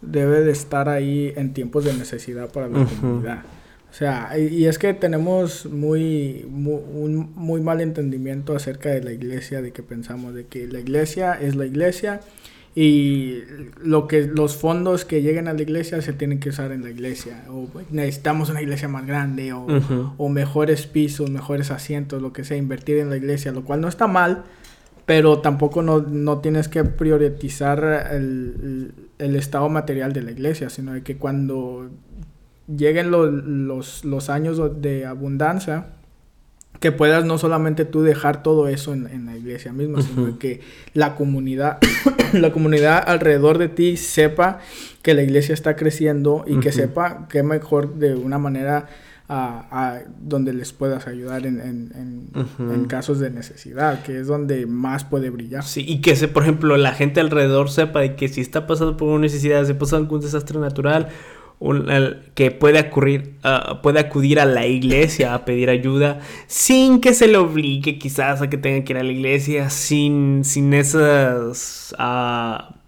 debe 0.00 0.40
de 0.40 0.50
estar 0.50 0.88
ahí 0.88 1.32
en 1.36 1.52
tiempos 1.52 1.84
de 1.84 1.92
necesidad 1.94 2.50
para 2.50 2.68
la 2.68 2.78
uh 2.78 2.82
-huh. 2.82 3.00
comunidad. 3.00 3.42
O 3.90 3.92
sea, 3.92 4.38
y, 4.38 4.66
es 4.66 4.78
que 4.78 4.94
tenemos 4.94 5.66
muy, 5.66 6.46
muy, 6.48 6.80
un 6.92 7.32
muy 7.34 7.60
mal 7.60 7.80
entendimiento 7.80 8.54
acerca 8.54 8.88
de 8.90 9.02
la 9.02 9.12
iglesia, 9.12 9.62
de 9.62 9.72
que 9.72 9.82
pensamos 9.82 10.32
de 10.32 10.46
que 10.46 10.68
la 10.68 10.78
iglesia 10.78 11.34
es 11.34 11.56
la 11.56 11.66
iglesia 11.66 12.20
y 12.74 13.42
lo 13.82 14.06
que 14.06 14.26
los 14.26 14.56
fondos 14.56 15.04
que 15.04 15.22
lleguen 15.22 15.48
a 15.48 15.52
la 15.52 15.62
iglesia 15.62 16.00
se 16.02 16.12
tienen 16.12 16.38
que 16.38 16.50
usar 16.50 16.70
en 16.70 16.82
la 16.82 16.90
iglesia 16.90 17.44
o 17.48 17.66
necesitamos 17.90 18.48
una 18.48 18.62
iglesia 18.62 18.86
más 18.86 19.06
grande 19.06 19.52
o, 19.52 19.64
uh 19.64 19.68
-huh. 19.68 20.14
o, 20.16 20.28
mejores 20.28 20.86
pisos 20.86 21.30
mejores 21.30 21.72
asientos 21.72 22.22
lo 22.22 22.32
que 22.32 22.44
sea 22.44 22.56
invertir 22.56 22.98
en 22.98 23.10
la 23.10 23.16
iglesia 23.16 23.50
lo 23.50 23.64
cual 23.64 23.80
no 23.80 23.88
está 23.88 24.06
mal 24.06 24.44
pero 25.04 25.40
tampoco 25.40 25.82
no, 25.82 25.98
no 26.00 26.38
tienes 26.38 26.68
que 26.68 26.84
priorizar 26.84 28.08
el, 28.12 28.92
el, 29.18 29.34
estado 29.34 29.68
material 29.68 30.12
de 30.12 30.22
la 30.22 30.30
iglesia 30.30 30.70
sino 30.70 30.92
de 30.92 31.02
que 31.02 31.16
cuando 31.16 31.90
lleguen 32.68 33.10
lo, 33.10 33.26
los, 33.26 34.04
los 34.04 34.30
años 34.30 34.80
de 34.80 35.06
abundancia 35.06 35.86
que 36.80 36.92
puedas 36.92 37.24
no 37.26 37.36
solamente 37.36 37.84
tú 37.84 38.02
dejar 38.02 38.42
todo 38.42 38.66
eso 38.66 38.94
en, 38.94 39.06
en 39.06 39.26
la 39.26 39.36
iglesia 39.36 39.72
misma, 39.72 39.98
uh 39.98 40.02
-huh. 40.02 40.14
sino 40.14 40.38
que 40.38 40.60
la 40.94 41.14
comunidad, 41.14 41.78
la 42.32 42.52
comunidad 42.52 43.04
alrededor 43.06 43.58
de 43.58 43.68
ti 43.68 43.96
sepa 43.98 44.58
que 45.02 45.14
la 45.14 45.22
iglesia 45.22 45.52
está 45.52 45.76
creciendo 45.76 46.44
y 46.46 46.52
uh 46.52 46.56
-huh. 46.56 46.60
que 46.62 46.72
sepa 46.72 47.28
que 47.28 47.42
mejor 47.42 47.94
de 47.96 48.14
una 48.14 48.38
manera 48.38 48.88
a, 49.28 49.66
a 49.70 50.00
donde 50.20 50.52
les 50.52 50.72
puedas 50.72 51.06
ayudar 51.06 51.46
en, 51.46 51.60
en, 51.60 51.92
en, 51.94 52.30
uh 52.34 52.46
-huh. 52.58 52.74
en, 52.74 52.84
casos 52.86 53.20
de 53.20 53.30
necesidad, 53.30 54.02
que 54.02 54.18
es 54.18 54.26
donde 54.26 54.66
más 54.66 55.04
puede 55.04 55.30
brillar. 55.30 55.62
Sí, 55.62 55.84
y 55.86 56.00
que, 56.00 56.16
se, 56.16 56.26
por 56.26 56.42
ejemplo, 56.42 56.76
la 56.76 56.92
gente 56.94 57.20
alrededor 57.20 57.70
sepa 57.70 58.00
de 58.00 58.16
que 58.16 58.26
si 58.28 58.40
está 58.40 58.66
pasando 58.66 58.96
por 58.96 59.08
una 59.08 59.20
necesidad, 59.20 59.64
si 59.66 59.74
pasa 59.74 59.96
algún 59.96 60.20
desastre 60.20 60.58
natural, 60.58 61.10
un, 61.60 61.86
que 62.34 62.50
puede, 62.50 62.80
ocurrir, 62.80 63.36
uh, 63.44 63.80
puede 63.82 64.00
acudir 64.00 64.40
a 64.40 64.46
la 64.46 64.66
iglesia 64.66 65.34
a 65.34 65.44
pedir 65.44 65.70
ayuda 65.70 66.20
sin 66.46 67.00
que 67.00 67.14
se 67.14 67.28
le 67.28 67.36
obligue 67.36 67.98
quizás 67.98 68.42
a 68.42 68.50
que 68.50 68.56
tenga 68.56 68.84
que 68.84 68.94
ir 68.94 68.98
a 68.98 69.04
la 69.04 69.12
iglesia, 69.12 69.70
sin, 69.70 70.44
sin 70.44 70.74
esas... 70.74 71.94
Uh, 71.98 72.80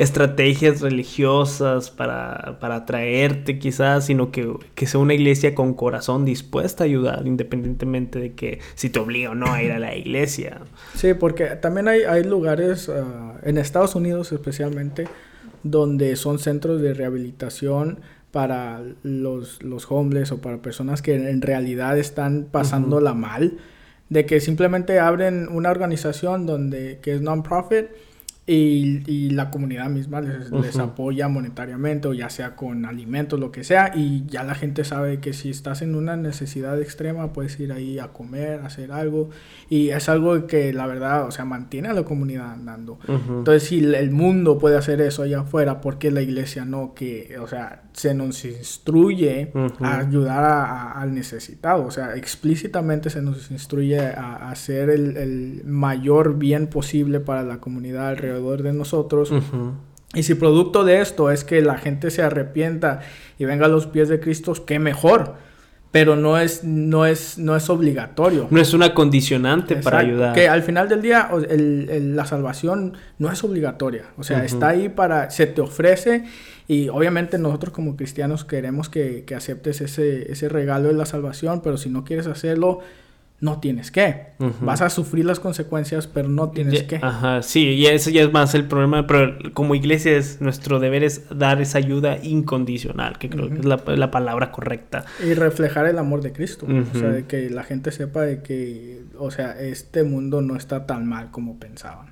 estrategias 0.00 0.80
religiosas 0.80 1.90
para, 1.90 2.56
para 2.58 2.76
atraerte 2.76 3.58
quizás, 3.58 4.06
sino 4.06 4.32
que, 4.32 4.50
que, 4.74 4.86
sea 4.86 4.98
una 4.98 5.12
iglesia 5.12 5.54
con 5.54 5.74
corazón 5.74 6.24
dispuesta 6.24 6.84
a 6.84 6.86
ayudar, 6.86 7.26
independientemente 7.26 8.18
de 8.18 8.32
que 8.32 8.60
si 8.76 8.88
te 8.88 8.98
obliga 8.98 9.32
o 9.32 9.34
no 9.34 9.52
a 9.52 9.62
ir 9.62 9.72
a 9.72 9.78
la 9.78 9.94
iglesia. 9.94 10.62
Sí, 10.94 11.12
porque 11.12 11.44
también 11.56 11.86
hay, 11.86 12.04
hay 12.04 12.24
lugares, 12.24 12.88
uh, 12.88 13.34
en 13.42 13.58
Estados 13.58 13.94
Unidos 13.94 14.32
especialmente, 14.32 15.06
donde 15.62 16.16
son 16.16 16.38
centros 16.38 16.80
de 16.80 16.94
rehabilitación 16.94 18.00
para 18.30 18.82
los, 19.02 19.62
los 19.62 19.90
homeless 19.90 20.32
o 20.32 20.40
para 20.40 20.62
personas 20.62 21.02
que 21.02 21.14
en 21.14 21.42
realidad 21.42 21.98
están 21.98 22.46
pasándola 22.50 23.14
mal, 23.14 23.58
de 24.08 24.26
que 24.26 24.40
simplemente 24.40 24.98
abren 24.98 25.48
una 25.48 25.70
organización 25.70 26.46
donde 26.46 26.98
que 27.02 27.14
es 27.14 27.22
non-profit 27.22 27.86
y, 28.52 29.04
y, 29.06 29.30
la 29.30 29.48
comunidad 29.48 29.88
misma 29.90 30.20
les, 30.20 30.50
les, 30.50 30.76
apoya 30.76 31.28
monetariamente 31.28 32.08
o 32.08 32.14
ya 32.14 32.28
sea 32.30 32.56
con 32.56 32.84
alimentos, 32.84 33.38
lo 33.38 33.52
que 33.52 33.62
sea, 33.62 33.92
y 33.94 34.24
ya 34.26 34.42
la 34.42 34.56
gente 34.56 34.82
sabe 34.82 35.20
que 35.20 35.34
si 35.34 35.50
estás 35.50 35.82
en 35.82 35.94
una 35.94 36.16
necesidad 36.16 36.80
extrema 36.82 37.32
puedes 37.32 37.60
ir 37.60 37.70
ahí 37.70 38.00
a 38.00 38.08
comer, 38.08 38.58
a 38.62 38.66
hacer 38.66 38.90
algo, 38.90 39.30
y 39.68 39.90
es 39.90 40.08
algo 40.08 40.48
que 40.48 40.72
la 40.72 40.88
verdad, 40.88 41.28
o 41.28 41.30
sea, 41.30 41.44
mantiene 41.44 41.90
a 41.90 41.92
la 41.92 42.02
comunidad 42.02 42.50
andando. 42.50 42.98
Entonces, 43.06 43.62
si 43.62 43.84
el 43.84 44.10
mundo 44.10 44.58
puede 44.58 44.76
hacer 44.76 45.00
eso 45.00 45.22
allá 45.22 45.42
afuera, 45.42 45.80
¿por 45.80 45.98
qué 45.98 46.10
la 46.10 46.22
iglesia 46.22 46.64
no? 46.64 46.92
Que, 46.92 47.38
o 47.40 47.46
sea, 47.46 47.84
se 47.92 48.14
nos 48.14 48.44
instruye 48.44 49.52
a 49.78 49.98
ayudar 49.98 50.42
a, 50.42 50.92
al 51.00 51.14
necesitado, 51.14 51.84
o 51.84 51.92
sea, 51.92 52.16
explícitamente 52.16 53.10
se 53.10 53.22
nos 53.22 53.48
instruye 53.52 54.00
a, 54.00 54.50
hacer 54.50 54.90
el, 54.90 55.16
el 55.16 55.62
mayor 55.66 56.36
bien 56.36 56.66
posible 56.66 57.20
para 57.20 57.44
la 57.44 57.58
comunidad 57.58 58.08
alrededor 58.08 58.39
de 58.40 58.72
nosotros. 58.72 59.32
Y 60.14 60.24
si 60.24 60.34
producto 60.34 60.84
de 60.84 61.00
esto 61.00 61.30
es 61.30 61.44
que 61.44 61.62
la 61.62 61.78
gente 61.78 62.10
se 62.10 62.22
arrepienta 62.22 63.00
y 63.38 63.44
venga 63.44 63.66
a 63.66 63.68
los 63.68 63.86
pies 63.86 64.08
de 64.08 64.18
Cristo, 64.18 64.52
qué 64.66 64.78
mejor. 64.78 65.34
Pero 65.92 66.14
no 66.14 66.38
es, 66.38 66.62
no 66.62 67.04
es, 67.04 67.36
no 67.36 67.56
es 67.56 67.68
obligatorio. 67.68 68.46
No 68.50 68.60
es 68.60 68.74
una 68.74 68.94
condicionante 68.94 69.76
para 69.76 69.98
ayudar. 69.98 70.34
Que 70.34 70.48
al 70.48 70.62
final 70.62 70.88
del 70.88 71.02
día 71.02 71.28
el, 71.48 72.14
la 72.14 72.26
salvación 72.26 72.96
no 73.18 73.30
es 73.30 73.42
obligatoria. 73.42 74.04
O 74.16 74.22
sea, 74.22 74.44
está 74.44 74.68
ahí 74.68 74.88
para, 74.88 75.30
se 75.30 75.46
te 75.46 75.60
ofrece 75.60 76.26
y 76.68 76.88
obviamente 76.88 77.38
nosotros 77.38 77.72
como 77.72 77.96
cristianos 77.96 78.44
queremos 78.44 78.88
que, 78.88 79.24
que 79.24 79.34
aceptes 79.34 79.80
ese, 79.80 80.30
ese 80.30 80.48
regalo 80.48 80.88
de 80.88 80.94
la 80.94 81.06
salvación, 81.06 81.60
pero 81.60 81.76
si 81.76 81.90
no 81.90 82.04
quieres 82.04 82.28
hacerlo, 82.28 82.78
no 83.40 83.58
tienes 83.58 83.90
que. 83.90 84.30
Vas 84.60 84.82
a 84.82 84.90
sufrir 84.90 85.24
las 85.24 85.40
consecuencias, 85.40 86.06
pero 86.06 86.28
no 86.28 86.50
tienes 86.50 86.82
que. 86.84 86.96
Ajá, 86.96 87.42
sí, 87.42 87.68
y 87.70 87.86
eso 87.86 88.10
ya 88.10 88.22
es 88.22 88.32
más 88.32 88.54
el 88.54 88.66
problema, 88.66 89.06
pero 89.06 89.36
como 89.54 89.74
iglesia 89.74 90.16
es, 90.16 90.40
nuestro 90.40 90.78
deber 90.78 91.02
es 91.02 91.24
dar 91.30 91.60
esa 91.60 91.78
ayuda 91.78 92.18
incondicional, 92.22 93.18
que 93.18 93.30
creo 93.30 93.48
que 93.48 93.58
es 93.58 93.64
la, 93.64 94.10
palabra 94.10 94.52
correcta. 94.52 95.04
Y 95.24 95.34
reflejar 95.34 95.86
el 95.86 95.98
amor 95.98 96.20
de 96.20 96.32
Cristo, 96.32 96.66
o 96.66 96.98
sea, 96.98 97.08
de 97.08 97.24
que 97.24 97.48
la 97.50 97.64
gente 97.64 97.92
sepa 97.92 98.22
de 98.22 98.42
que, 98.42 99.02
o 99.18 99.30
sea, 99.30 99.58
este 99.58 100.04
mundo 100.04 100.42
no 100.42 100.56
está 100.56 100.86
tan 100.86 101.06
mal 101.06 101.30
como 101.30 101.58
pensaban. 101.58 102.10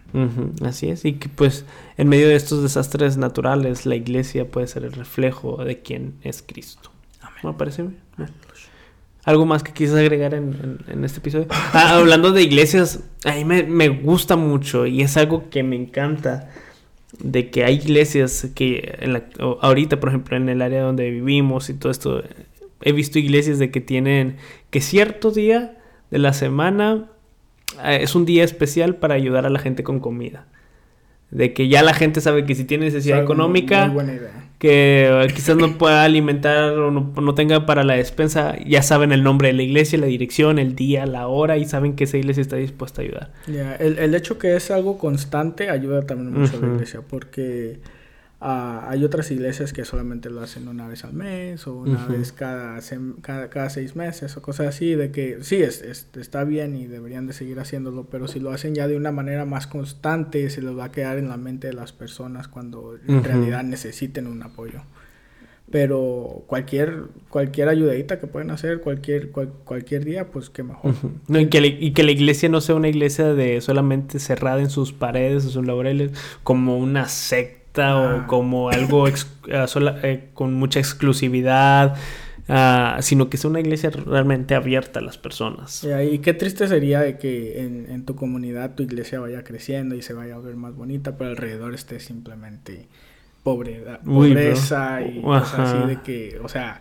Así 0.65 0.89
es, 0.89 1.05
y 1.05 1.15
que 1.15 1.29
pues 1.29 1.67
en 1.99 2.09
medio 2.09 2.29
de 2.29 2.37
estos 2.37 2.63
desastres 2.63 3.19
naturales, 3.19 3.85
la 3.85 3.97
iglesia 3.97 4.51
puede 4.51 4.67
ser 4.67 4.85
el 4.85 4.93
reflejo 4.93 5.63
de 5.63 5.81
quién 5.81 6.15
es 6.23 6.43
Cristo. 6.47 6.91
Amén. 7.21 7.41
¿Me 7.45 7.53
parece 7.53 7.83
bien? 7.83 7.99
¿Algo 9.29 9.45
más 9.45 9.63
que 9.63 9.73
quieras 9.73 9.97
agregar 9.97 10.33
en, 10.33 10.79
en, 10.89 11.05
este 11.05 11.19
episodio? 11.19 11.49
Ah, 11.51 11.99
hablando 11.99 12.33
de 12.33 12.43
iglesias, 12.43 13.01
a 13.27 13.35
mí 13.35 13.45
me, 13.45 13.63
me, 13.63 13.91
gusta 13.91 14.37
mucho 14.37 14.87
y 14.87 15.03
es 15.03 15.19
algo 15.19 15.51
que 15.51 15.63
me 15.63 15.77
encanta. 15.77 16.49
De 17.19 17.51
que 17.51 17.63
hay 17.63 17.75
iglesias 17.75 18.49
que 18.55 18.97
en 19.01 19.13
la, 19.13 19.25
ahorita, 19.61 20.01
por 20.01 20.09
ejemplo, 20.09 20.35
en 20.35 20.49
el 20.49 20.63
área 20.63 20.81
donde 20.81 21.11
vivimos 21.11 21.69
y 21.69 21.75
todo 21.75 21.93
esto, 21.93 22.25
he 22.81 22.93
visto 22.93 23.19
iglesias 23.19 23.59
de 23.59 23.71
que 23.71 23.83
tienen 23.83 24.39
que 24.71 24.81
cierto 24.81 25.31
día 25.31 25.77
de 26.11 26.19
la 26.19 26.33
semana 26.33 27.11
eh, 27.85 27.99
es 28.01 28.15
un 28.15 28.25
día 28.25 28.45
especial 28.45 28.97
para 28.97 29.15
ayudar 29.15 29.45
a 29.45 29.51
la 29.51 29.59
gente 29.59 29.83
con 29.83 30.01
comida. 30.01 30.47
De 31.31 31.53
que 31.53 31.69
ya 31.69 31.83
la 31.83 31.93
gente 31.93 32.23
sabe 32.23 32.47
que 32.47 32.55
si 32.55 32.65
tiene 32.65 32.87
necesidad 32.87 33.23
económica, 33.23 33.93
que 34.59 35.09
eh, 35.09 35.27
quizás 35.35 35.57
no 35.57 35.79
pueda 35.79 36.03
alimentar 36.03 36.73
o 36.73 36.91
no, 36.91 37.35
tenga 37.35 37.65
para 37.65 37.85
la 37.85 37.95
despensa, 37.95 38.57
ya 38.67 38.83
saben 38.83 39.13
el 39.13 39.23
nombre 39.23 39.49
de 39.49 39.55
la 39.55 39.63
iglesia, 39.63 39.99
la 39.99 40.07
dirección, 40.07 40.59
el 40.59 40.75
día, 40.75 41.07
la 41.07 41.29
hora 41.29 41.57
y 41.57 41.65
saben 41.65 41.95
que 41.95 42.05
esa 42.05 42.19
iglesia 42.19 42.41
está 42.41 42.57
dispuesta 42.57 43.01
a 43.01 43.05
ayudar. 43.05 43.33
Ya, 43.47 43.77
el, 43.77 43.99
el, 43.99 44.15
hecho 44.15 44.39
que 44.39 44.57
es 44.57 44.71
algo 44.71 44.99
constante 44.99 45.71
ayuda 45.71 46.07
también 46.07 46.33
mucho 46.33 46.57
a 46.57 46.61
la 46.61 46.75
iglesia 46.75 47.03
porque 47.09 47.79
Uh, 48.41 48.87
hay 48.87 49.05
otras 49.05 49.33
iglesias 49.33 49.73
que 49.73 49.85
solamente 49.85 50.31
lo 50.31 50.41
hacen 50.41 50.69
una 50.69 50.87
vez 50.87 51.05
al 51.05 51.13
mes 51.13 51.67
o 51.67 51.75
una 51.75 52.07
vez 52.07 52.31
cada, 52.31 52.79
cada, 53.21 53.51
cada, 53.51 53.69
seis 53.69 53.97
meses 53.97 54.37
o 54.37 54.43
cosas 54.43 54.69
así, 54.69 54.95
de 54.95 55.11
que 55.11 55.39
sí, 55.41 55.57
es, 55.57 55.83
está 55.83 56.45
bien 56.45 56.77
y 56.77 56.87
deberían 56.87 57.27
de 57.27 57.33
seguir 57.33 57.59
haciéndolo, 57.59 58.05
pero 58.05 58.29
si 58.29 58.39
lo 58.39 58.53
hacen 58.53 58.77
ya 58.77 58.87
de 58.87 58.97
una 58.97 59.11
manera 59.11 59.45
más 59.45 59.67
constante, 59.67 60.49
se 60.51 60.63
les 60.63 60.79
va 60.79 60.85
a 60.85 60.93
quedar 60.93 61.19
en 61.19 61.29
la 61.29 61.37
mente 61.37 61.67
de 61.67 61.73
las 61.73 61.93
personas 61.93 62.47
cuando 62.47 62.97
en 63.09 63.25
realidad 63.25 63.65
necesiten 63.65 64.29
un 64.29 64.41
apoyo. 64.45 64.83
Pero 65.69 66.45
cualquier, 66.47 67.07
cualquier 67.29 67.69
ayudadita 67.69 68.21
que 68.21 68.29
pueden 68.29 68.53
hacer, 68.53 68.81
cualquier, 68.81 69.31
cualquier 69.31 70.05
día, 70.05 70.31
pues 70.31 70.49
qué 70.49 70.63
mejor. 70.63 70.95
no, 71.27 71.41
y, 71.41 71.49
que 71.49 71.59
y 71.67 71.91
que 71.91 72.05
la 72.05 72.13
iglesia 72.13 72.49
no 72.49 72.61
sea 72.61 72.77
una 72.77 72.89
iglesia 72.89 73.35
de 73.35 73.61
solamente 73.61 74.21
cerrada 74.21 74.61
en 74.61 74.71
sus 74.71 74.93
paredes 74.93 75.45
o 75.45 75.51
sus 75.51 75.67
laureles, 75.67 76.13
como 76.45 76.79
una 76.79 77.09
secta 77.09 77.58
o 77.79 78.27
como 78.27 78.71
algo 78.71 79.09
eh, 79.09 79.15
eh, 79.49 80.31
con 80.35 80.55
mucha 80.55 80.79
exclusividad. 80.81 81.97
Uh, 82.51 83.03
sino 83.03 83.29
que 83.29 83.37
sea 83.37 83.51
una 83.51 83.61
iglesia 83.61 83.91
realmente 83.91 84.55
abierta 84.55 85.01
a 85.01 85.03
las 85.03 85.19
personas. 85.19 85.87
y 86.11 86.19
qué 86.21 86.33
triste 86.33 86.67
sería 86.67 87.01
de 87.01 87.19
que 87.19 87.61
en, 87.61 87.87
en, 87.91 88.07
tu 88.07 88.17
comunidad 88.17 88.75
tu 88.75 88.83
iglesia 88.83 89.21
vaya 89.21 89.45
creciendo 89.45 89.95
y 89.95 90.01
se 90.01 90.15
vaya 90.15 90.37
a 90.37 90.39
ver 90.39 90.57
más 90.57 90.75
bonita, 90.75 91.19
pero 91.19 91.29
alrededor 91.29 91.75
esté 91.75 92.01
simplemente 92.01 92.89
pobre, 93.43 93.83
pobreza 94.05 95.03
y 95.03 95.21
cosas 95.21 95.59
así 95.59 95.89
de 95.89 96.01
que, 96.03 96.39
o 96.43 96.49
sea, 96.49 96.81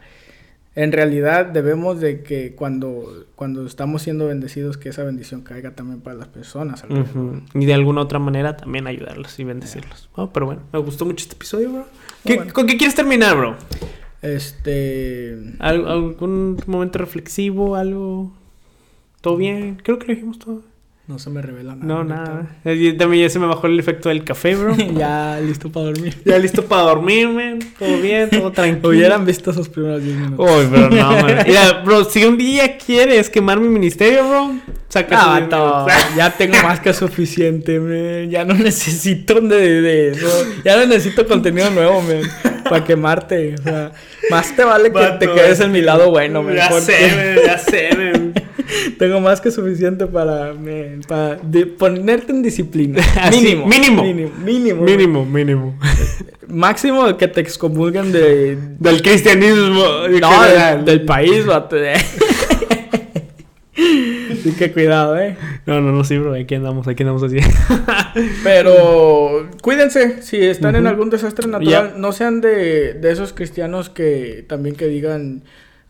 en 0.78 0.92
realidad 0.92 1.48
debemos 1.48 2.00
de 2.00 2.22
que 2.22 2.54
cuando, 2.54 3.26
cuando 3.34 3.66
estamos 3.66 4.04
siendo 4.04 4.28
bendecidos, 4.28 4.78
que 4.78 4.90
esa 4.90 5.04
bendición 5.04 5.42
caiga 5.42 5.72
también 5.72 6.02
para 6.02 6.16
las 6.16 6.28
personas. 6.28 6.84
Y 7.56 7.66
de 7.66 7.74
alguna 7.74 8.02
otra 8.02 8.20
manera 8.20 8.58
también 8.58 8.86
ayudarlos 8.86 9.40
y 9.40 9.44
bendecirlos. 9.44 10.08
Oh, 10.14 10.30
pero 10.30 10.46
bueno, 10.46 10.62
me 10.72 10.78
gustó 10.78 11.04
mucho 11.04 11.24
este 11.24 11.34
episodio, 11.34 11.72
bro. 11.72 11.88
¿Con 12.54 12.68
qué 12.68 12.78
quieres 12.78 12.94
terminar, 12.94 13.36
bro? 13.36 13.56
Este... 14.22 15.36
¿Algún 15.58 16.62
momento 16.68 17.00
reflexivo? 17.00 17.76
¿Algo? 17.76 18.38
¿Todo 19.22 19.36
bien? 19.36 19.82
Creo 19.84 19.98
que 19.98 20.06
lo 20.06 20.14
dijimos 20.14 20.38
todo. 20.38 20.62
No 21.08 21.20
se 21.20 21.30
me 21.30 21.42
revela 21.42 21.74
nada. 21.74 21.86
No, 21.86 22.04
nada. 22.04 22.48
También 22.66 23.24
ya 23.24 23.30
se 23.30 23.40
me 23.40 23.46
bajó 23.46 23.68
el 23.68 23.80
efecto 23.80 24.10
del 24.10 24.26
café, 24.26 24.56
bro. 24.56 24.76
ya 24.98 25.40
listo 25.40 25.72
para 25.72 25.86
dormir. 25.86 26.18
Ya 26.26 26.38
listo 26.38 26.66
para 26.66 26.82
dormir, 26.82 27.30
man. 27.30 27.60
Todo 27.80 27.98
bien, 28.02 28.30
todo 28.30 28.52
tranquilo. 28.52 28.90
Hubieran 28.90 29.26
visto 29.26 29.52
esos 29.52 29.70
primeros 29.70 30.04
10 30.04 30.18
minutos. 30.18 30.52
Uy, 30.52 30.68
pero 30.70 30.90
no, 30.90 31.12
man. 31.12 31.38
Mira, 31.48 31.82
bro, 31.86 32.04
si 32.04 32.26
un 32.26 32.38
día 32.38 32.78
quieres 32.78 33.30
quemar 33.30 33.58
mi 33.58 33.70
ministerio, 33.70 34.28
bro, 34.28 34.56
saca 34.90 35.36
ah, 35.36 35.48
todo. 35.50 35.88
Ya 36.18 36.32
tengo 36.32 36.56
más 36.64 36.80
que 36.80 36.94
suficiente, 36.94 37.80
man. 37.80 38.30
Ya 38.30 38.46
no 38.46 38.54
necesito 38.56 39.40
de, 39.42 39.82
de, 39.82 40.18
Ya 40.64 40.78
no 40.78 40.86
necesito 40.86 41.28
contenido 41.28 41.70
nuevo, 41.70 42.02
man. 42.02 42.22
Para 42.64 42.84
quemarte. 42.84 43.56
O 43.60 43.64
sea, 43.64 43.92
más 44.30 44.56
te 44.56 44.64
vale 44.64 44.92
que 44.92 45.06
te 45.20 45.32
quedes 45.32 45.60
en 45.60 45.72
mi 45.72 45.82
lado 45.82 46.10
bueno, 46.12 46.44
man. 46.44 46.56
Ya 46.56 46.72
sé, 46.72 47.12
man. 47.16 47.46
Ya 47.46 47.58
sé, 47.58 47.90
man. 47.96 48.34
Tengo 48.98 49.22
más 49.22 49.40
que 49.40 49.52
suficiente 49.52 50.08
para, 50.08 50.54
para 51.08 51.40
ponerte 51.78 52.32
en 52.32 52.42
disciplina. 52.42 53.02
mínimo, 53.32 53.66
mínimo. 53.66 54.04
Mínimo. 54.04 54.84
Mínimo. 54.84 55.26
Mínimo, 55.26 55.80
Máximo 56.48 57.18
que 57.18 57.28
te 57.28 57.42
excomulguen 57.42 58.12
de... 58.12 58.58
Del 58.80 59.02
cristianismo. 59.02 59.84
No, 60.20 60.84
del, 60.84 61.06
país, 61.06 61.46
Así 64.40 64.54
que 64.54 64.72
cuidado, 64.72 65.18
eh. 65.18 65.38
No, 65.66 65.82
no, 65.82 65.92
no, 65.92 66.04
sí, 66.04 66.18
bro. 66.18 66.34
Aquí 66.34 66.56
andamos, 66.56 66.88
aquí 66.88 67.04
andamos 67.04 67.24
así. 67.24 67.38
Pero 68.44 69.50
cuídense. 69.62 70.22
Si 70.22 70.38
están 70.38 70.76
en 70.76 70.88
algún 70.88 71.10
desastre 71.10 71.48
natural, 71.48 71.94
no 71.98 72.12
sean 72.12 72.42
de, 72.42 72.94
de 72.94 73.12
esos 73.12 73.34
cristianos 73.34 73.90
que 73.90 74.46
también 74.48 74.76
que 74.76 74.88
digan... 74.88 75.44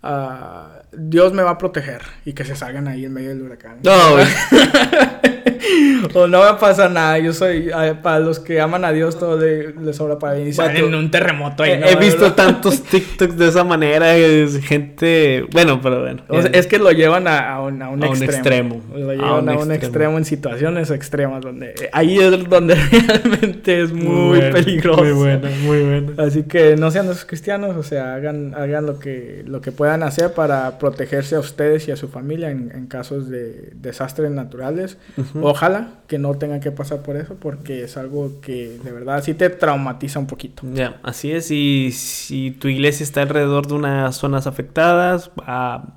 Uh, 0.04 0.78
Dios 0.92 1.34
me 1.34 1.44
va 1.44 1.52
a 1.52 1.58
proteger 1.58 2.02
y 2.26 2.34
que 2.34 2.46
se 2.46 2.56
salgan 2.56 2.88
ahí 2.88 3.06
en 3.06 3.14
medio 3.14 3.30
del 3.30 3.42
huracán. 3.42 3.78
No, 3.84 3.92
o 6.14 6.28
no 6.28 6.40
va 6.40 6.52
a 6.52 6.60
pasar 6.60 6.92
nada. 6.92 7.18
Yo 7.20 7.34
soy, 7.34 7.70
para 8.02 8.20
los 8.20 8.40
que 8.40 8.60
aman 8.62 8.86
a 8.86 8.92
Dios, 8.92 9.18
todo 9.20 9.38
le, 9.38 9.74
le 9.74 9.94
sobra 9.94 10.20
para 10.20 10.40
iniciar 10.40 10.68
Vato, 10.74 10.86
en 10.88 10.96
un 10.96 11.12
terremoto 11.12 11.64
ahí. 11.64 11.72
He, 11.72 11.78
¿no? 11.80 11.88
he 11.88 11.96
visto 11.96 12.34
tantos 12.34 12.84
TikToks 12.90 13.38
de 13.38 13.48
esa 13.48 13.64
manera. 13.64 14.16
es 14.16 14.60
gente. 14.60 15.46
Bueno, 15.52 15.80
pero 15.82 16.02
bueno. 16.02 16.24
O 16.28 16.42
sea, 16.42 16.52
es 16.52 16.68
que 16.68 16.78
lo 16.80 16.92
llevan 16.92 17.28
a, 17.28 17.54
a 17.56 17.62
un, 17.62 17.82
a 17.82 17.90
un 17.90 18.04
A 18.04 18.10
un 18.10 18.24
extremo. 18.24 18.76
extremo. 18.76 18.98
Lo 18.98 19.10
A 19.10 19.14
llevan 19.16 19.44
un 19.44 19.50
a 19.50 19.52
un 19.54 19.72
extremo. 19.72 19.74
extremo. 19.74 20.18
en 20.18 20.26
situaciones 20.26 20.92
extremas. 20.92 21.42
donde 21.42 21.74
Ahí 21.94 22.18
es 22.20 22.48
donde 22.50 22.76
realmente 23.08 23.82
es 23.84 23.94
muy, 23.94 24.40
bueno, 24.40 24.54
peligroso. 24.54 25.04
Muy 25.04 25.12
bueno, 25.14 25.48
muy 25.64 25.84
bueno. 25.84 26.14
Así 26.18 26.44
que 26.44 26.76
no 26.76 26.92
sean 26.92 27.06
esos 27.06 27.26
cristianos, 27.26 27.76
o 27.76 27.84
sea, 27.84 28.16
hagan, 28.16 28.54
hagan 28.56 28.86
lo 28.86 29.00
que, 29.00 29.44
lo 29.46 29.62
que 29.62 29.72
puedan 29.72 30.04
hacer 30.04 30.34
para 30.34 30.78
protegerse 30.80 31.36
a 31.36 31.40
ustedes 31.40 31.88
y 31.88 31.92
a 31.92 31.96
su 31.96 32.08
familia 32.08 32.50
en, 32.52 32.72
en 32.74 32.88
casos 32.88 33.30
de 33.30 33.72
desastres 33.76 34.32
naturales. 34.32 34.98
Ojalá 35.44 35.90
que 36.08 36.18
no 36.18 36.34
tengan 36.36 36.60
que 36.60 36.72
pasar 36.72 37.02
por 37.02 37.16
eso 37.18 37.36
porque 37.40 37.84
es 37.84 37.98
algo 37.98 38.40
que 38.42 38.78
de 38.84 38.92
verdad 38.92 39.24
sí 39.24 39.34
te 39.34 39.50
traumatiza 39.50 40.20
un 40.20 40.28
poquito. 40.28 40.64
Ya, 40.74 40.98
así 41.04 41.32
es. 41.32 41.52
Y 41.52 41.92
si 41.92 42.52
tu 42.52 42.68
iglesia 42.68 43.04
está 43.04 43.22
alrededor 43.22 43.68
de 43.68 43.74
unas 43.74 44.16
zonas 44.16 44.48
afectadas, 44.48 45.32
a, 45.46 45.94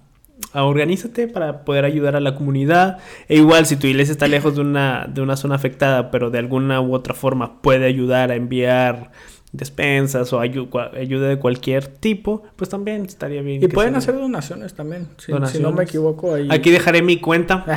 a 0.52 0.64
organízate 0.64 1.28
para 1.28 1.64
poder 1.64 1.84
ayudar 1.84 2.16
a 2.16 2.20
la 2.20 2.34
comunidad. 2.34 2.98
E 3.28 3.36
igual, 3.36 3.66
si 3.66 3.76
tu 3.76 3.86
iglesia 3.86 4.12
está 4.12 4.26
lejos 4.28 4.54
de 4.56 4.62
una, 4.62 5.06
de 5.12 5.20
una 5.20 5.36
zona 5.36 5.54
afectada, 5.54 6.10
pero 6.10 6.30
de 6.30 6.38
alguna 6.38 6.80
u 6.80 6.94
otra 6.94 7.14
forma 7.14 7.60
puede 7.62 7.86
ayudar 7.86 8.30
a 8.30 8.34
enviar 8.34 9.10
despensas 9.52 10.32
o 10.32 10.40
ayu- 10.40 10.68
ayuda 10.96 11.26
de 11.28 11.36
cualquier 11.36 11.88
tipo, 11.88 12.44
pues 12.54 12.70
también 12.70 13.04
estaría 13.04 13.42
bien. 13.42 13.60
Y 13.62 13.66
pueden 13.66 13.96
hacer 13.96 14.14
donaciones 14.14 14.74
también, 14.74 15.08
si, 15.18 15.32
si 15.52 15.58
no 15.60 15.72
me 15.72 15.82
equivoco. 15.82 16.34
Ahí... 16.34 16.46
Aquí 16.50 16.70
dejaré 16.70 17.02
mi 17.02 17.18
cuenta. 17.18 17.64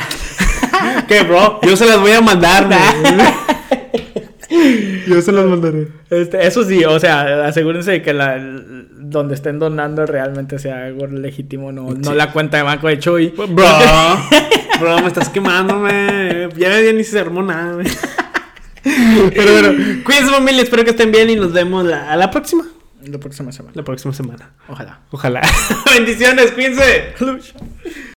¿Qué, 1.07 1.23
bro? 1.23 1.59
Yo 1.63 1.75
se 1.75 1.85
las 1.85 1.99
voy 1.99 2.11
a 2.11 2.21
mandar, 2.21 2.67
Yo 5.07 5.21
se 5.21 5.31
las 5.31 5.45
mandaré. 5.45 5.87
Este, 6.09 6.45
eso 6.45 6.63
sí, 6.63 6.83
o 6.85 6.99
sea, 6.99 7.45
asegúrense 7.47 7.91
de 7.91 8.01
que 8.01 8.13
la, 8.13 8.37
donde 8.39 9.33
estén 9.35 9.57
donando 9.59 10.05
realmente 10.05 10.59
sea 10.59 10.85
algo 10.85 11.07
legítimo, 11.07 11.71
no, 11.71 11.91
no 11.91 12.13
la 12.13 12.31
cuenta 12.31 12.57
de 12.57 12.63
banco 12.63 12.87
de 12.87 12.99
Chuy. 12.99 13.29
Bro, 13.29 13.47
bro, 14.79 14.99
me 15.01 15.07
estás 15.07 15.29
quemándome. 15.29 16.49
Ya, 16.55 16.79
ya 16.81 16.93
ni 16.93 17.03
se 17.03 17.19
armó 17.19 17.41
nada. 17.41 17.77
Pero 18.83 19.51
bueno, 19.53 20.03
cuídense 20.05 20.31
familia, 20.31 20.61
espero 20.63 20.83
que 20.83 20.91
estén 20.91 21.11
bien 21.11 21.29
y 21.29 21.35
nos 21.35 21.51
vemos 21.51 21.83
la- 21.85 22.11
a 22.11 22.15
la 22.15 22.29
próxima. 22.29 22.65
La 23.01 23.17
próxima 23.17 23.51
semana. 23.51 23.73
La 23.75 23.83
próxima 23.83 24.13
semana. 24.13 24.51
Ojalá. 24.67 24.99
Ojalá. 25.11 25.41
Bendiciones, 25.93 26.51
cuídense. 26.51 27.13